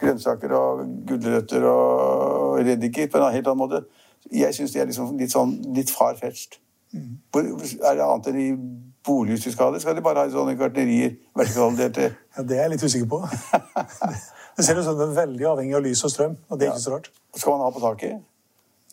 grønnsaker 0.00 0.52
og 0.54 0.84
gulrøtter 1.06 1.64
og 1.66 2.58
reddiker 2.62 3.10
på 3.10 3.18
en 3.18 3.32
helt 3.34 3.46
annen 3.46 3.58
måte 3.58 3.84
Jeg 4.32 4.54
syns 4.54 4.72
de 4.74 4.80
er 4.80 4.88
liksom 4.90 5.16
litt 5.16 5.32
sånn 5.32 5.54
litt 5.74 5.90
far-fetched. 5.90 6.58
Mm. 6.92 7.18
Er 7.34 7.94
det 7.96 8.04
annet 8.04 8.26
enn 8.28 8.40
i 8.42 8.48
bolighus 9.06 9.46
skal 9.52 9.74
de 9.74 10.02
bare 10.04 10.24
ha 10.24 10.30
sånne 10.32 10.56
gartnerier? 10.58 11.14
vertikalderte? 11.36 12.10
Ja, 12.36 12.42
Det 12.42 12.58
er 12.58 12.62
jeg 12.66 12.74
litt 12.74 12.84
usikker 12.84 13.08
på. 13.08 13.20
det 14.56 14.64
ser 14.66 14.78
ut 14.78 14.84
som 14.84 14.98
det 14.98 15.06
er 15.08 15.14
veldig 15.16 15.46
avhengig 15.52 15.78
av 15.78 15.86
lys 15.86 16.04
og 16.04 16.12
strøm. 16.12 16.36
og 16.48 16.60
det 16.60 16.68
er 16.68 16.74
ikke 16.74 16.84
så 16.84 16.96
rart. 16.96 17.10
Skal 17.34 17.56
man 17.56 17.64
ha 17.64 17.70
på 17.72 17.84
taket? 17.84 18.20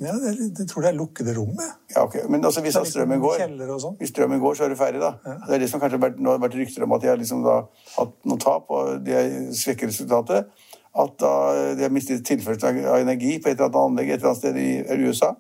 Ja, 0.03 0.12
det, 0.19 0.50
det 0.57 0.65
tror 0.68 0.83
det 0.83 0.89
er 0.92 0.97
lukkede 0.97 1.33
rom. 1.38 1.56
Ja, 1.94 2.03
ok. 2.03 2.18
Men 2.30 2.44
altså, 2.44 2.59
hvis, 2.62 2.75
strømmen 2.89 3.21
går, 3.24 3.45
sånn. 3.80 3.95
hvis 4.01 4.12
strømmen 4.12 4.42
går, 4.44 4.57
så 4.59 4.65
er 4.65 4.74
du 4.74 4.75
ferdig, 4.80 5.00
da. 5.00 5.13
Ja. 5.24 5.36
Det 5.45 5.56
er 5.56 5.63
det 5.63 5.69
som 5.71 5.80
kanskje 5.80 5.95
har 5.95 6.03
vært, 6.09 6.18
har 6.27 6.42
vært 6.44 6.57
rykter 6.59 6.83
om 6.83 6.95
at 6.97 7.03
de 7.03 7.12
har 7.12 7.19
liksom 7.21 7.45
da 7.45 7.62
hatt 7.94 8.15
noen 8.27 8.42
tap, 8.44 8.74
og 8.75 9.06
de 9.06 9.21
svekker 9.56 9.88
resultatet. 9.88 10.50
At 10.95 11.15
da 11.19 11.31
de 11.75 11.84
har 11.88 11.93
mistet 11.96 12.25
tilførsel 12.27 12.81
av 12.84 13.00
energi 13.00 13.38
på 13.39 13.51
et 13.51 13.55
eller 13.55 13.69
annet 13.69 13.81
anlegg 13.81 14.12
et 14.12 14.17
eller 14.19 14.31
annet 14.31 14.41
sted 14.41 14.60
i 14.60 15.08
USA. 15.08 15.31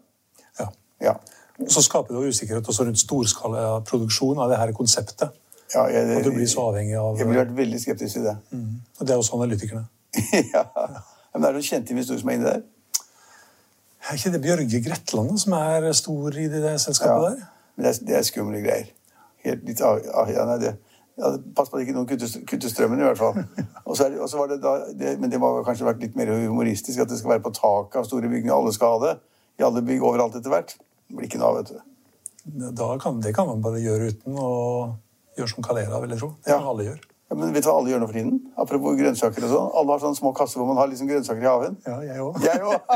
Ja. 0.59 0.69
ja. 1.03 1.15
Så 1.71 1.83
skaper 1.83 2.15
det 2.15 2.31
usikkerhet 2.35 2.71
også 2.71 2.87
rundt 2.87 2.99
storskalaproduksjon 2.99 4.39
av 4.43 4.51
det 4.51 4.59
her 4.59 4.71
konseptet. 4.75 5.35
Ja, 5.73 5.87
jeg, 5.91 6.15
og 6.15 6.23
du 6.23 6.31
blir 6.35 6.47
så 6.47 6.69
avhengig 6.69 6.95
av 6.99 7.17
Jeg 7.19 7.27
ville 7.27 7.41
vært 7.41 7.55
veldig 7.57 7.79
skeptisk 7.81 8.19
til 8.19 8.27
det. 8.27 8.35
Mm. 8.55 8.79
Og 8.99 9.07
det 9.07 9.15
er 9.15 9.19
også 9.19 9.35
analytikerne. 9.39 9.85
ja. 10.55 10.63
Men 11.33 11.43
er 11.43 11.47
det 11.49 11.59
noen 11.59 11.67
kjente 11.67 11.95
investorer 11.95 12.21
som 12.21 12.31
er 12.31 12.37
inne 12.39 12.51
der? 12.51 12.61
Er 14.05 14.19
ikke 14.19 14.31
det 14.35 14.41
Bjørge 14.43 14.81
Gretland 14.85 15.37
som 15.41 15.55
er 15.57 15.91
stor 15.97 16.35
i 16.37 16.47
det 16.51 16.75
selskapet 16.81 17.23
ja. 17.23 17.29
der? 17.29 17.45
Men 17.75 17.85
det 17.85 17.91
er, 17.91 18.01
det 18.07 18.17
er 18.17 18.27
skumle 18.27 18.61
greier. 18.61 18.91
Helt 19.45 19.63
litt 19.65 19.81
av, 19.85 20.01
ja, 20.29 20.45
nei, 20.47 20.57
det, 20.61 20.75
ja, 21.17 21.31
Pass 21.55 21.71
på 21.71 21.79
at 21.79 21.85
ikke 21.85 21.95
noen 21.95 22.07
kutter, 22.09 22.29
kutter 22.49 22.71
strømmen, 22.71 23.01
i 23.01 23.07
hvert 23.07 23.19
fall. 23.19 23.39
Og 23.87 23.97
så, 23.97 24.09
var 24.37 24.51
det 24.51 24.59
da, 24.63 24.75
det, 24.93 25.15
men 25.21 25.31
det 25.31 25.39
må 25.41 25.51
kanskje 25.65 25.87
vært 25.87 26.03
litt 26.03 26.17
mer 26.19 26.31
humoristisk 26.33 27.01
at 27.01 27.11
det 27.11 27.19
skal 27.21 27.35
være 27.35 27.45
på 27.47 27.53
taket 27.55 28.01
av 28.01 28.07
store 28.09 28.29
bygninger. 28.29 28.53
Alle 28.55 28.73
skal 28.75 28.95
ha 28.95 29.01
det. 29.07 29.15
I 29.59 29.65
alle 29.65 29.83
bygg 29.85 30.03
overalt 30.03 30.37
etter 30.37 30.53
hvert. 30.53 30.75
Det 30.75 31.17
blir 31.17 31.29
ikke 31.29 31.41
noe 31.41 31.51
av, 31.53 31.61
vet 31.61 31.73
du. 31.73 31.83
Kan, 33.01 33.21
det 33.25 33.33
kan 33.33 33.47
man 33.49 33.63
bare 33.63 33.81
gjøre 33.81 34.11
uten 34.13 34.37
å 34.37 34.49
gjøre 35.37 35.51
som 35.51 35.65
Calera, 35.65 36.01
vil 36.03 36.13
jeg 36.13 36.21
tro. 36.21 36.33
Det 36.45 36.53
ja. 36.53 36.59
kan 36.59 36.73
alle 36.73 36.89
gjøre. 36.91 37.14
Ja, 37.29 37.35
men 37.35 37.53
vet 37.55 37.65
du 37.65 37.69
hva 37.71 37.79
alle 37.79 37.89
gjør 37.89 38.01
nå 38.03 38.07
for 38.11 38.17
tiden? 38.19 38.35
Apropos 38.61 38.97
grønnsaker 38.99 39.45
og 39.47 39.49
sånn. 39.49 39.69
Alle 39.79 39.95
har 39.95 40.01
sånne 40.03 40.17
små 40.19 40.31
kasser 40.37 40.59
hvor 40.61 40.67
man 40.69 40.77
har 40.77 40.89
liksom 40.91 41.07
grønnsaker 41.09 41.41
i 41.41 41.47
haven. 41.49 41.77
Ja, 41.87 41.95
jeg 42.05 42.21
òg. 42.21 42.37
Jeg 42.45 42.61
òg. 42.61 42.91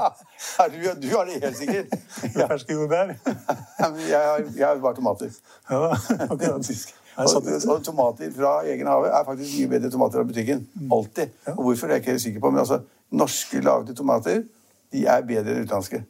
du, 0.74 0.76
du, 1.02 1.08
har 1.10 1.26
det 1.26 1.40
helt 1.42 1.58
sikkert. 1.58 1.96
Ja. 2.38 2.46
Ferske 2.52 2.74
jordbær. 2.78 3.10
jeg, 3.18 4.20
har, 4.22 4.44
jeg 4.46 4.66
har 4.66 4.78
bare 4.84 4.94
tomater. 5.00 5.34
Ja, 5.66 5.90
akkurat. 6.28 6.70
Og, 7.12 7.50
og, 7.74 7.82
tomater 7.84 8.30
fra 8.36 8.52
egen 8.70 8.86
hage 8.86 9.10
er 9.10 9.26
faktisk 9.26 9.58
mye 9.58 9.72
bedre 9.74 9.90
tomater 9.90 10.22
fra 10.22 10.28
butikken. 10.30 10.62
Mm. 10.78 10.92
Alltid. 10.94 11.34
Og 11.56 11.62
hvorfor 11.66 11.90
er 11.90 11.98
jeg 11.98 12.04
ikke 12.04 12.14
helt 12.14 12.26
sikker 12.28 12.44
på, 12.44 12.54
men 12.54 12.62
altså, 12.62 12.78
norske 13.10 13.60
lagde 13.66 13.98
tomater 13.98 14.44
de 14.92 15.06
er 15.10 15.26
bedre 15.26 15.56
enn 15.56 15.66
utenlandske. 15.66 16.04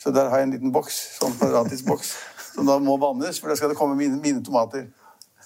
Så 0.00 0.10
der 0.14 0.30
har 0.30 0.40
jeg 0.40 0.48
en 0.48 0.56
liten 0.56 0.72
boks, 0.72 0.96
sånn 1.18 1.34
kvadratisk 1.36 1.88
boks, 1.90 2.14
som 2.54 2.66
da 2.66 2.78
må 2.82 2.96
vannes, 3.02 3.38
for 3.40 3.50
da 3.50 3.56
skal 3.58 3.72
det 3.72 3.78
komme 3.78 3.98
mine, 3.98 4.16
mine 4.22 4.42
tomater. 4.46 4.86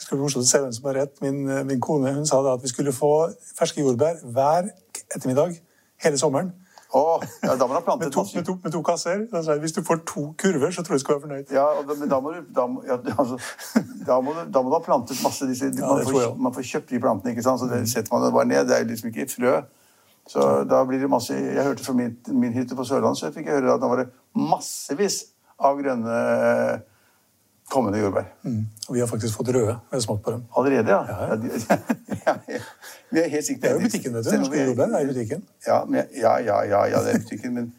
Skal 0.03 0.19
bli 0.19 0.25
morsomt 0.25 0.47
å 0.47 0.49
se 0.49 0.59
hvem 0.63 0.73
som 0.75 0.89
har 0.91 0.99
rett. 0.99 1.15
Min, 1.23 1.45
eh, 1.49 1.63
min 1.69 1.81
kone 1.83 2.15
hun 2.17 2.27
sa 2.27 2.43
da 2.43 2.57
at 2.59 2.65
vi 2.65 2.71
skulle 2.73 2.95
få 2.95 3.13
ferske 3.55 3.85
jordbær 3.85 4.25
hver 4.35 4.73
ettermiddag 5.15 5.55
hele 6.03 6.19
sommeren. 6.19 6.51
Oh, 6.93 7.23
ja, 7.41 7.55
da 7.57 7.65
må 7.65 7.73
du 7.73 7.79
ha 7.79 7.81
plantet 7.81 8.05
Med 8.05 8.13
to, 8.13 8.23
med, 8.35 8.45
to, 8.45 8.55
med 8.65 8.73
to 8.75 8.83
kasser. 8.85 9.23
Altså, 9.33 9.55
Hvis 9.63 9.73
du 9.73 9.81
får 9.83 10.03
to 10.07 10.35
kurver, 10.39 10.71
så 10.71 10.83
tror 10.83 10.95
jeg 10.95 11.01
du 11.01 11.05
skal 11.05 11.15
være 11.15 11.23
fornøyd. 11.23 11.53
Ja, 11.55 11.65
og 11.79 11.87
da, 11.89 11.95
men 11.97 12.11
da 12.11 12.19
må 12.21 12.35
du 12.35 12.43
da 12.53 12.67
ja, 12.85 12.99
altså, 13.23 13.39
da 14.07 14.19
må, 14.21 14.35
du, 14.37 14.43
da 14.53 14.61
må 14.61 14.69
du 14.69 14.77
ha 14.77 14.83
plantet 14.85 15.23
masse 15.25 15.49
disse 15.49 15.71
Ja, 15.71 15.87
man, 15.87 16.05
får, 16.05 16.35
man 16.37 16.53
får 16.53 16.67
kjøpt 16.69 16.93
de 16.93 17.01
plantene, 17.01 17.33
ikke 17.33 17.47
sant? 17.47 17.63
så 17.63 17.71
det 17.71 17.87
setter 17.89 18.13
man 18.13 18.27
det 18.27 18.35
bare 18.37 18.51
ned. 18.51 18.69
Det 18.69 18.77
er 18.77 18.91
liksom 18.91 19.09
ikke 19.09 19.29
frø. 19.33 19.55
Så 20.29 20.51
da 20.69 20.85
blir 20.87 21.01
det 21.03 21.09
masse 21.11 21.35
Jeg 21.35 21.65
hørte 21.65 21.85
fra 21.85 21.97
min, 21.97 22.13
min 22.29 22.53
hytte 22.53 22.77
på 22.77 22.85
Sørlandet, 22.87 23.19
så 23.19 23.31
jeg 23.31 23.39
fikk 23.39 23.49
høre 23.55 23.73
at 23.73 23.81
da 23.83 23.89
var 23.89 24.05
det 24.05 24.11
massevis 24.37 25.23
av 25.63 25.81
grønne 25.81 26.19
kommende 27.73 28.01
jordbær. 28.03 28.27
Mm. 28.45 28.67
Og 28.89 28.95
vi 28.95 29.01
har 29.01 29.09
faktisk 29.11 29.37
fått 29.37 29.51
røde. 29.57 29.75
Vi 29.91 29.97
har 29.97 30.01
smakt 30.05 30.23
på 30.25 30.35
dem. 30.35 30.43
Allerede, 30.57 30.91
ja? 30.91 31.01
Ja, 31.09 31.25
ja. 31.31 31.37
ja. 32.27 32.35
ja. 32.55 32.61
Vi 33.11 33.21
er 33.21 33.29
helt 33.29 33.47
sikkert 33.47 33.63
Det 33.63 33.71
er 33.71 33.75
jo 33.75 33.81
butikken, 33.87 34.15
vet 34.15 34.25
du. 34.25 34.37
Norske 34.39 34.65
jordbær 34.65 34.97
er 34.99 35.05
i 35.05 35.09
butikken. 35.13 35.45
Ja, 35.67 35.85
men, 35.85 36.03
ja, 36.17 36.37
ja, 36.49 36.59
ja, 36.73 36.85
ja, 36.93 37.03
det 37.05 37.15
er 37.15 37.25
butikken. 37.25 37.55
Men 37.55 37.75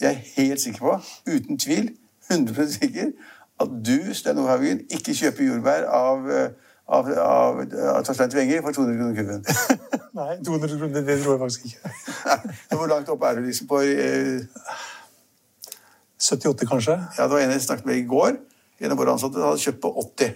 jeg 0.00 0.10
er 0.10 0.42
helt 0.42 0.60
sikker 0.60 0.78
på, 0.78 0.98
uten 1.34 1.58
tvil, 1.58 1.90
100 2.30 2.72
sikker, 2.72 3.10
at 3.60 3.68
du, 3.86 4.14
Stein 4.14 4.38
Ove 4.38 4.78
ikke 4.90 5.14
kjøper 5.14 5.44
jordbær 5.44 5.84
av, 5.88 6.30
eh, 6.30 6.48
av, 6.88 7.10
av, 7.26 7.60
av 7.96 8.00
Torstein 8.04 8.32
Tvenger 8.32 8.64
for 8.64 8.72
200 8.72 8.96
kroner 8.98 9.14
kuben. 9.14 9.44
Nei, 10.18 10.32
200 10.46 10.78
kroner, 10.78 11.04
det 11.06 11.20
tror 11.22 11.36
jeg 11.36 11.42
faktisk 11.44 11.64
ikke. 11.64 11.92
Hvor 12.78 12.90
langt 12.90 13.08
oppe 13.08 13.30
er 13.30 13.38
du 13.38 13.46
liksom 13.46 13.70
på 13.70 13.80
eh, 13.84 14.42
78 16.18 16.66
kanskje? 16.70 16.98
Ja, 17.18 17.22
det 17.28 17.30
var 17.36 17.44
en 17.44 17.54
jeg 17.54 17.62
snakket 17.62 17.86
med 17.86 18.02
i 18.02 18.06
går. 18.08 18.36
En 18.84 18.92
av 18.92 19.00
våre 19.00 19.14
ansatte 19.16 19.40
hadde 19.40 19.62
kjøpt 19.62 19.80
på 19.82 19.90
80. 20.04 20.32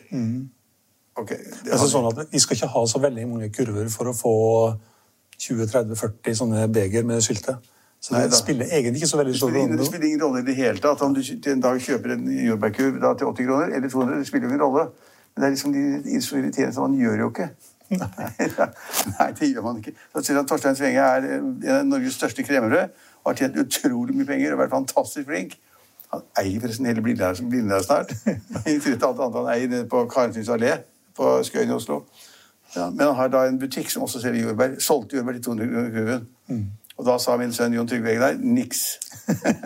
Ok. 1.18 1.32
Det 1.34 1.64
Det 1.66 1.74
er 1.74 1.90
sånn 1.90 2.06
at 2.08 2.22
Vi 2.32 2.40
skal 2.40 2.56
ikke 2.56 2.70
ha 2.74 2.84
så 2.86 3.00
veldig 3.02 3.26
mange 3.28 3.50
kurver 3.52 3.90
for 3.92 4.08
å 4.08 4.14
få 4.16 4.36
20-30-40 5.38 6.38
sånne 6.40 6.68
beger 6.72 7.04
med 7.06 7.22
sylte. 7.22 7.58
Så 8.00 8.14
det 8.14 8.28
Nei 8.30 8.38
spiller 8.38 8.66
egentlig 8.70 9.02
ikke 9.02 9.10
så 9.10 9.18
veldig 9.18 9.36
stor 9.36 9.50
rolle. 9.50 9.78
det 9.78 9.86
spiller 9.86 10.06
ingen 10.06 10.20
rolle 10.22 10.40
i 10.40 10.46
det 10.46 10.54
hele 10.54 10.78
tatt 10.78 11.00
om 11.02 11.14
du 11.14 11.22
til 11.22 11.52
en 11.52 11.62
dag 11.64 11.80
kjøper 11.82 12.14
en 12.14 12.28
jordbærkurv 12.46 13.00
da, 13.02 13.14
til 13.18 13.26
80 13.26 13.48
kroner 13.48 13.74
eller 13.74 13.90
200. 13.90 14.18
Det 14.18 14.28
spiller 14.28 14.48
ingen 14.48 14.62
rolle. 14.62 14.84
Men 15.34 15.42
det 15.42 15.46
er 15.46 15.50
liksom 15.56 15.72
de, 15.74 15.82
de 16.04 16.14
irriterende 16.38 16.74
som 16.74 16.86
man 16.86 16.94
gjør 17.00 17.24
jo 17.24 17.28
ikke. 17.32 17.48
Nei, 17.90 19.28
det 19.40 19.50
gjør 19.50 19.66
man 19.66 19.80
ikke. 19.82 19.94
Så 20.14 20.22
sier 20.28 20.38
at 20.38 20.50
Torstein 20.50 20.78
Svenge 20.78 21.02
er 21.02 21.26
en 21.26 21.48
av 21.74 21.86
Norges 21.88 22.18
største 22.20 22.44
kremere 22.46 22.88
og 23.24 23.32
har 23.32 23.40
tjent 23.40 23.58
utrolig 23.64 24.14
mye 24.14 24.28
penger 24.28 24.54
og 24.54 24.62
vært 24.62 24.74
fantastisk 24.76 25.26
flink. 25.26 25.58
Han 26.12 26.24
eier 26.40 26.60
forresten 26.62 26.88
hele 26.88 27.04
Blindern 27.04 27.36
snart. 27.84 28.14
I 28.66 28.78
alt 28.78 29.04
annet 29.04 29.38
han 29.40 29.52
eier 29.52 29.86
på 29.90 30.06
Karensyns 30.08 30.48
allé 30.48 30.78
på 31.18 31.36
Skøyen 31.44 31.70
i 31.70 31.76
Oslo. 31.76 32.02
Ja, 32.76 32.90
men 32.90 33.06
han 33.06 33.16
har 33.16 33.28
da 33.32 33.46
en 33.48 33.58
butikk 33.60 33.90
som 33.90 34.04
også 34.04 34.20
selger 34.20 34.48
jordbær. 34.48 34.76
Solgte 34.80 35.16
jordbær 35.16 35.32
til 35.38 35.42
200 35.42 35.72
kroner 35.72 35.90
kurven. 35.90 36.28
Og 36.98 37.06
da 37.06 37.14
sa 37.22 37.36
min 37.38 37.52
sønn 37.54 37.74
Jon 37.76 37.86
Trygve 37.86 38.10
Eggen 38.10 38.54
niks. 38.56 38.80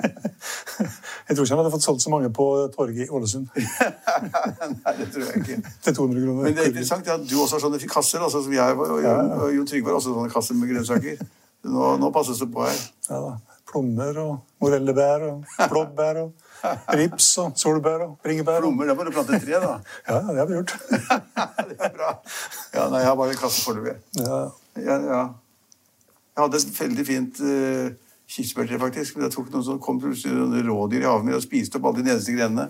Jeg 1.28 1.36
tror 1.36 1.44
ikke 1.44 1.54
han 1.54 1.60
hadde 1.62 1.72
fått 1.72 1.84
solgt 1.86 2.04
så 2.04 2.10
mange 2.12 2.28
på 2.34 2.46
torget 2.74 3.06
i 3.06 3.10
Ålesund 3.14 3.46
Nei, 3.54 4.92
det 4.98 5.06
tror 5.14 5.22
jeg 5.22 5.40
ikke. 5.40 5.70
til 5.84 5.94
200 5.94 6.24
kroner. 6.24 6.42
Men 6.42 6.56
det 6.56 6.64
er 6.64 6.72
interessant 6.72 7.08
at 7.08 7.24
du 7.30 7.36
også 7.40 7.56
har 7.56 7.64
sånne 7.64 7.80
kasser. 7.88 8.20
Altså, 8.20 8.42
som 8.44 8.52
jeg, 8.52 8.76
og, 8.76 8.98
og, 8.98 9.06
og 9.38 9.54
Jon 9.56 9.70
Trygve 9.70 9.92
har 9.92 10.00
også 10.00 10.12
sånne 10.12 10.34
kasser 10.34 10.58
med 10.58 10.74
grønnsaker. 10.74 11.24
Nå, 11.72 11.88
nå 12.02 12.10
passes 12.12 12.42
det 12.42 12.50
på 12.52 12.66
her. 12.66 12.84
Ja, 13.08 13.22
da. 13.22 13.51
Plommer 13.72 14.18
og 14.20 14.32
morellebær 14.62 15.26
og 15.30 15.68
blåbær 15.72 16.20
og 16.22 16.32
rips 16.98 17.30
og 17.42 17.56
solbær 17.58 18.04
og 18.06 18.16
bringebær. 18.24 18.60
Plommer, 18.62 18.90
da 18.90 18.96
må 18.98 19.06
du 19.08 19.12
plante 19.14 19.40
tre, 19.42 19.60
da. 19.62 19.76
Ja, 20.08 20.18
det 20.28 20.38
har 20.38 20.50
vi 20.50 20.58
gjort. 20.58 20.74
det 21.70 21.78
er 21.78 21.94
bra. 21.96 22.10
Ja, 22.74 22.88
nei, 22.92 23.02
jeg 23.02 23.08
har 23.08 23.16
bare 23.18 23.34
en 23.34 23.40
kasse 23.40 23.64
foreløpig. 23.64 23.96
Ja. 24.20 24.42
Ja, 24.80 24.98
ja. 25.08 25.22
Jeg 26.32 26.44
hadde 26.46 26.60
et 26.62 26.80
veldig 26.80 27.04
fint 27.04 27.40
uh, 27.44 27.88
kirsebærtre, 28.28 28.78
faktisk. 28.80 29.16
Men 29.16 29.26
jeg 29.28 29.34
tok 29.36 29.50
noen 29.52 29.64
som 29.66 29.80
kom 29.82 30.00
plutselig 30.00 30.64
rådyr 30.68 31.04
i 31.04 31.08
haven 31.08 31.28
min 31.28 31.36
og 31.36 31.44
spiste 31.44 31.80
opp 31.80 31.90
alle 31.90 32.00
de 32.00 32.08
nederste 32.08 32.36
grenene. 32.36 32.68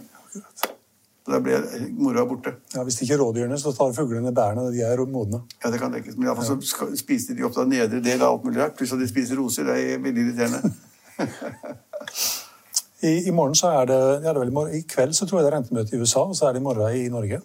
Da 1.23 1.39
ble 1.39 1.61
moroa 1.95 2.25
borte. 2.27 2.57
Ja, 2.75 2.83
Hvis 2.83 2.99
ikke 3.05 3.21
rådyrene, 3.21 3.59
så 3.59 3.71
tar 3.77 3.93
fuglene 3.95 4.33
bærene. 4.35 4.73
De 4.75 4.83
er 4.83 5.05
modne. 5.07 5.45
Ja, 5.63 5.71
det 5.71 5.79
kan 5.79 5.93
tenkes. 5.95 6.17
Men 6.17 6.27
i 6.27 6.31
alle 6.33 6.43
fall 6.43 6.63
så 6.67 6.89
spiste 6.99 7.37
de 7.39 7.45
opp 7.47 7.55
da 7.55 7.67
nedre 7.69 8.03
del 8.03 8.23
av 8.23 8.33
alt 8.33 8.49
mulig 8.49 8.59
rart. 8.59 8.75
Pluss 8.79 8.95
at 8.97 8.99
de 8.99 9.07
spiser 9.11 9.39
roser. 9.39 9.69
Det 9.69 9.77
er 9.79 10.03
veldig 10.03 10.25
irriterende. 10.27 10.73
I, 13.02 13.28
I 13.28 13.33
morgen 13.35 13.54
så 13.59 13.73
er 13.81 13.88
det, 13.90 13.99
ja, 14.23 14.33
det 14.33 14.40
vel 14.45 14.76
i, 14.76 14.83
kveld 14.87 15.14
så 15.16 15.26
tror 15.26 15.40
jeg 15.40 15.47
det 15.47 15.52
er 15.52 15.57
rentemøte 15.59 15.97
i 15.97 15.99
USA, 15.99 16.23
og 16.23 16.37
så 16.38 16.47
er 16.49 16.54
det 16.54 16.62
i 16.62 16.66
morgen 16.66 16.97
i 16.97 17.09
Norge. 17.11 17.40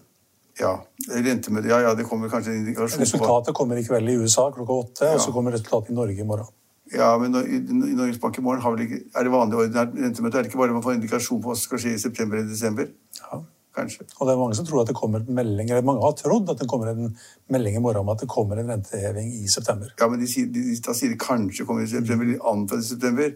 Ja, 0.57 0.73
rentemøte 1.13 1.69
Ja, 1.69 1.79
ja, 1.85 1.95
det 1.97 2.05
kommer 2.09 2.29
kanskje 2.29 2.53
en 2.53 2.61
indikasjon 2.63 2.97
på 2.97 3.03
Resultatet 3.05 3.57
kommer 3.57 3.77
i 3.77 3.85
kveld 3.85 4.09
i 4.09 4.17
USA 4.21 4.47
klokka 4.53 4.73
åtte, 4.83 5.11
og 5.13 5.21
så 5.21 5.33
kommer 5.33 5.53
resultatet 5.57 5.93
i 5.93 5.97
Norge 5.97 6.21
i 6.21 6.27
morgen. 6.27 6.49
Ja, 6.93 7.09
men 7.19 7.35
i 7.35 7.57
i 7.57 7.95
Norges 7.97 8.19
Bank 8.21 8.37
i 8.37 8.41
morgen 8.41 8.61
har 8.63 8.71
vel 8.71 8.85
ikke, 8.85 9.01
er 9.15 9.27
det 9.27 9.31
vanlig 9.33 9.59
ordinært 9.59 9.97
rentemøte? 9.97 10.37
Er 10.37 10.45
det 10.45 10.51
ikke 10.51 10.61
bare 10.61 10.73
man 10.73 10.85
får 10.85 10.97
indikasjon 10.97 11.41
på 11.41 11.51
hva 11.51 11.57
som 11.57 11.67
skal 11.67 11.83
skje 11.83 11.93
i 11.97 12.01
september 12.05 12.39
eller 12.39 12.49
desember? 12.53 12.87
Ja. 13.19 13.41
Kanskje. 13.77 14.07
Og 14.17 14.25
det 14.25 14.33
er 14.33 14.39
mange 14.39 14.55
som 14.57 14.65
tror 14.65 14.81
at 14.81 14.89
det 14.89 14.95
kommer 14.97 15.21
en 15.21 15.35
melding, 15.37 15.69
eller 15.69 15.85
mange 15.85 16.01
har 16.01 16.15
trodd 16.17 16.49
at 16.49 16.61
det 16.61 16.69
kommer 16.69 16.89
en 16.89 17.11
melding 17.53 17.75
i 17.77 17.81
morgen 17.83 18.01
om 18.01 18.09
at 18.13 18.23
det 18.23 18.29
kommer 18.31 18.57
en 18.57 18.71
renteheving 18.71 19.27
i 19.43 19.51
september. 19.51 19.91
Ja, 19.99 20.07
men 20.09 20.21
de 20.23 20.29
sier, 20.31 20.47
de, 20.53 20.63
da 20.81 20.95
sier 20.97 21.13
de 21.13 21.19
kanskje 21.21 21.65
kommer 21.67 21.85
i 21.85 21.91
september. 21.91 22.25
De 22.25 22.39
antar 22.41 22.81
i 22.81 22.87
september. 22.87 23.35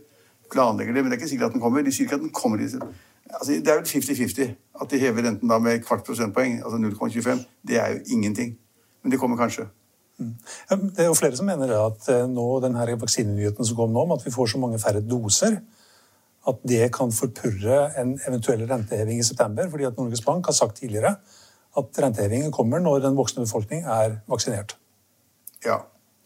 Planlegger 0.52 0.94
det, 0.94 1.04
men 1.04 1.12
det 1.12 1.18
er 1.18 1.22
ikke 1.22 1.32
sikkert 1.32 1.52
at 1.52 1.56
den 1.56 1.64
kommer. 1.64 1.84
De 1.86 1.94
sier 1.94 2.08
ikke 2.08 2.20
at 2.20 2.26
den 2.26 2.34
kommer. 2.36 2.62
Altså, 2.62 3.52
det 3.52 3.68
er 3.68 3.80
jo 3.80 3.88
50-50. 3.88 4.56
At 4.82 4.92
de 4.92 5.00
hever 5.00 5.28
renten 5.28 5.50
da 5.50 5.60
med 5.60 5.84
kvart 5.86 6.04
prosentpoeng, 6.08 6.60
altså 6.64 6.78
0,25, 6.82 7.46
det 7.68 7.78
er 7.80 7.94
jo 7.94 8.00
ingenting. 8.16 8.58
Men 9.04 9.12
det 9.12 9.20
kommer 9.20 9.38
kanskje. 9.38 9.68
Ja, 10.70 10.76
Det 10.76 11.00
er 11.00 11.06
jo 11.10 11.14
flere 11.18 11.38
som 11.38 11.48
mener 11.50 11.72
at 11.78 12.10
eh, 12.14 12.26
nå, 12.30 12.48
den 12.64 12.76
her 12.76 12.96
vaksinenyheten 13.02 13.66
som 13.66 13.78
kom 13.78 13.94
nå, 13.94 14.04
om 14.06 14.12
at 14.18 14.26
vi 14.26 14.34
får 14.34 14.54
så 14.54 14.62
mange 14.62 14.80
færre 14.80 15.02
doser, 15.02 15.62
at 16.48 16.62
det 16.68 16.90
kan 16.94 17.14
forpurre 17.14 17.80
en 18.02 18.16
eventuell 18.28 18.66
renteheving 18.70 19.20
i 19.20 19.24
september. 19.24 19.70
fordi 19.70 19.84
at 19.84 19.98
Norges 19.98 20.22
Bank 20.26 20.46
har 20.46 20.54
sagt 20.54 20.78
tidligere 20.78 21.16
at 21.78 22.04
rentehevingen 22.04 22.52
kommer 22.52 22.80
når 22.80 23.00
den 23.00 23.18
voksne 23.18 23.46
befolkning 23.46 23.86
er 23.86 24.18
vaksinert. 24.28 24.76
Ja. 25.66 25.78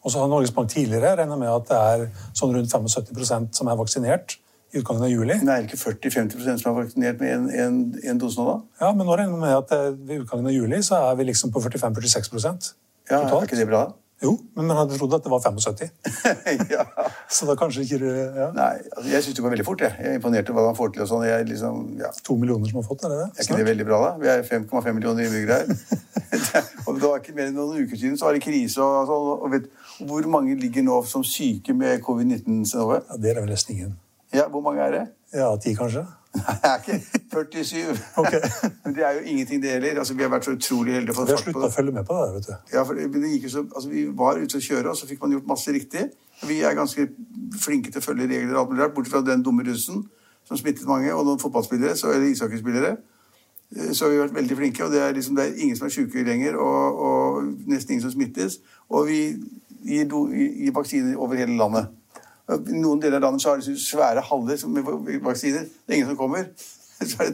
Og 0.05 0.13
så 0.13 0.21
har 0.21 0.29
Norges 0.29 0.53
Bank 0.53 0.69
tidligere 0.69 1.15
regna 1.17 1.37
med 1.39 1.49
at 1.49 1.69
det 1.69 1.77
er 1.81 2.03
sånn 2.37 2.53
rundt 2.53 2.69
75% 2.69 3.57
som 3.57 3.71
er 3.71 3.79
vaksinert 3.79 4.37
i 4.75 4.81
utgangen 4.81 5.07
av 5.07 5.09
juli. 5.09 5.37
Men 5.41 5.49
er 5.49 5.63
det 5.63 5.71
ikke 5.71 5.81
40-50% 5.81 6.61
som 6.61 6.71
er 6.71 6.77
vaksinert 6.83 7.21
med 7.23 7.33
en, 7.33 7.47
en, 7.49 7.79
en 8.11 8.21
dose 8.21 8.37
nå, 8.37 8.45
da? 8.51 8.85
Ja, 8.85 8.91
Men 8.93 9.09
nå 9.09 9.17
regner 9.17 9.33
vi 9.33 9.41
med 9.47 9.55
at 9.57 9.73
eh, 9.73 9.91
ved 9.97 10.25
utgangen 10.25 10.51
av 10.51 10.53
juli 10.53 10.81
så 10.85 11.01
er 11.09 11.17
vi 11.17 11.29
liksom 11.31 11.53
på 11.55 11.63
45-46 11.65 12.29
totalt. 12.35 12.73
Ja, 13.09 13.21
Er 13.25 13.47
ikke 13.47 13.57
det 13.57 13.69
bra? 13.69 13.87
Jo, 14.23 14.31
men 14.55 14.69
man 14.69 14.77
hadde 14.79 14.95
trodd 14.95 15.13
at 15.17 15.25
det 15.25 15.31
var 15.31 15.41
75. 15.43 15.89
ja. 16.75 16.85
Så 17.27 17.47
da 17.49 17.55
kanskje 17.59 17.83
ikke 17.83 17.97
ja, 18.07 18.47
Nei, 18.55 18.69
altså, 18.95 19.09
jeg 19.11 19.25
syns 19.25 19.35
det 19.35 19.43
går 19.43 19.53
veldig 19.57 19.65
fort. 19.67 19.83
Jeg, 19.83 19.97
jeg 19.99 20.13
er 20.13 20.19
imponert 20.21 20.51
over 20.53 20.61
hva 20.61 20.71
han 20.71 20.77
får 20.77 20.93
til. 20.95 21.03
og 21.03 21.09
sånn. 21.11 21.25
Jeg 21.27 21.49
liksom, 21.49 21.81
ja. 21.99 22.11
to 22.25 22.37
millioner 22.39 22.71
som 22.71 22.79
har 22.79 22.87
fått, 22.87 23.03
er 23.03 23.11
det 23.11 23.19
det? 23.19 23.27
Er 23.33 23.47
ikke 23.47 23.59
det 23.59 23.67
veldig 23.69 23.87
bra, 23.89 23.99
da? 24.05 24.13
Vi 24.21 24.31
er 24.31 24.45
5,5 24.47 24.95
millioner 24.95 25.27
innbyggere 25.27 25.59
her. 25.59 25.99
og 26.85 26.95
det 26.95 27.03
var 27.03 27.19
ikke 27.19 27.35
mer 27.35 27.51
enn 27.51 27.59
noen 27.59 27.83
uker 27.83 27.99
siden 27.99 28.15
så 28.19 28.29
var 28.29 28.39
det 28.39 28.45
krise. 28.47 28.79
Og, 28.79 29.11
sånn, 29.11 29.29
og 29.35 29.53
vet, 29.57 29.69
hvor 30.07 30.31
mange 30.31 30.55
ligger 30.63 30.87
nå 30.87 31.01
som 31.11 31.25
syke 31.27 31.75
med 31.75 31.99
covid-19? 32.07 32.63
Ja, 32.71 33.01
Det 33.19 33.35
er 33.35 33.41
vel 33.43 33.51
nesten 33.51 33.75
ingen. 33.75 33.95
Ja, 34.35 34.47
hvor 34.51 34.63
mange 34.63 34.83
er 34.83 34.95
det? 34.95 35.05
Ja, 35.35 35.51
ti 35.59 35.75
kanskje? 35.75 36.07
Nei, 36.35 36.55
jeg 36.63 36.71
er 36.71 36.81
ikke 36.83 37.63
47. 37.63 37.95
Okay. 38.21 38.41
Men 38.83 38.95
det 38.97 39.05
er 39.07 39.17
jo 39.17 39.23
ingenting, 39.31 39.61
det 39.63 39.71
heller. 39.75 39.99
Altså, 40.01 40.17
vi 40.17 40.25
har 40.25 40.31
vært 40.33 40.47
så 40.47 40.55
utrolig 40.55 40.93
heldige 40.97 41.15
for 41.15 41.29
Vi 41.29 41.35
har 41.35 41.43
slutta 41.43 41.69
å 41.69 41.71
følge 41.73 41.95
med 41.95 42.07
på 42.09 42.19
det. 42.19 42.33
vet 42.35 42.49
du. 42.49 42.53
Ja, 42.75 42.83
for 42.83 42.99
det, 42.99 43.31
gikk 43.31 43.47
jo 43.47 43.53
så, 43.55 43.65
altså, 43.71 43.89
vi 43.93 44.05
var 44.23 44.41
ute 44.41 44.59
å 44.59 44.67
kjøre, 44.67 44.91
og 44.91 44.99
så 44.99 45.09
fikk 45.09 45.23
man 45.23 45.35
gjort 45.37 45.49
masse 45.49 45.75
riktig. 45.75 46.05
Vi 46.45 46.59
er 46.67 46.77
ganske 46.77 47.07
flinke 47.63 47.91
til 47.91 48.03
å 48.03 48.05
følge 48.05 48.29
regler, 48.29 48.55
alt 48.59 48.71
mulig 48.71 48.83
rart, 48.83 48.95
bortsett 48.95 49.15
fra 49.15 49.25
den 49.25 49.43
dumme 49.45 49.65
russen 49.67 50.05
som 50.45 50.57
smittet 50.59 50.87
mange, 50.87 51.13
og 51.13 51.25
noen 51.25 51.41
fotballspillere, 51.41 51.95
så, 51.97 52.11
eller 52.13 52.29
ishockeyspillere. 52.29 52.95
Så 53.75 53.93
Så 53.93 54.05
har 54.05 54.11
vi 54.11 54.19
vært 54.19 54.35
veldig 54.35 54.57
flinke, 54.57 54.85
og 54.85 54.91
det 54.93 55.01
er, 55.01 55.13
liksom, 55.13 55.35
det 55.35 55.45
er 55.45 55.61
ingen 55.63 55.77
som 55.77 55.87
er 55.87 55.93
syke 55.95 56.23
lenger, 56.23 56.55
og, 56.55 56.99
og 57.07 57.47
nesten 57.67 57.95
ingen 57.95 58.03
som 58.05 58.13
smittes. 58.13 58.59
Og 58.89 59.07
vi 59.07 59.21
gir, 59.85 60.05
do, 60.09 60.27
gir 60.29 60.73
vaksiner 60.75 61.17
over 61.17 61.35
hele 61.35 61.57
landet. 61.57 61.89
I 62.45 62.77
noen 62.77 63.01
deler 63.01 63.17
av 63.17 63.29
landet 63.29 63.41
så 63.41 63.53
har 63.53 63.61
de 63.61 63.75
svære 63.79 64.21
haller 64.27 64.67
med 64.69 65.23
vaksiner. 65.25 65.65
Det 65.65 65.93
er 65.93 65.97
ingen 65.99 66.11
som 66.13 66.19
kommer. 66.19 66.49
Er 66.95 67.31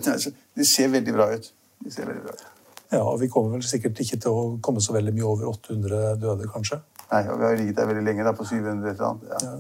det, 0.57 0.65
ser 0.65 0.87
veldig 0.89 1.13
bra 1.13 1.27
ut. 1.35 1.51
Det 1.85 1.91
ser 1.93 2.07
veldig 2.07 2.23
bra 2.23 2.33
ut. 2.33 2.47
Ja, 2.91 3.01
og 3.03 3.19
Vi 3.21 3.27
kommer 3.27 3.53
vel 3.55 3.63
sikkert 3.63 3.99
ikke 4.01 4.17
til 4.19 4.31
å 4.31 4.45
komme 4.63 4.81
så 4.81 4.95
veldig 4.95 5.13
mye 5.15 5.27
over 5.27 5.51
800 5.51 6.15
døde, 6.19 6.47
kanskje. 6.51 6.81
Nei, 7.11 7.21
og 7.29 7.37
vi 7.39 7.45
har 7.45 7.59
ligget 7.59 7.77
der 7.77 7.87
veldig 7.91 8.03
lenge, 8.07 8.25
da, 8.25 8.33
på 8.35 8.47
700 8.47 8.89
eller 8.89 9.05
annet. 9.09 9.45
Ja. 9.45 9.51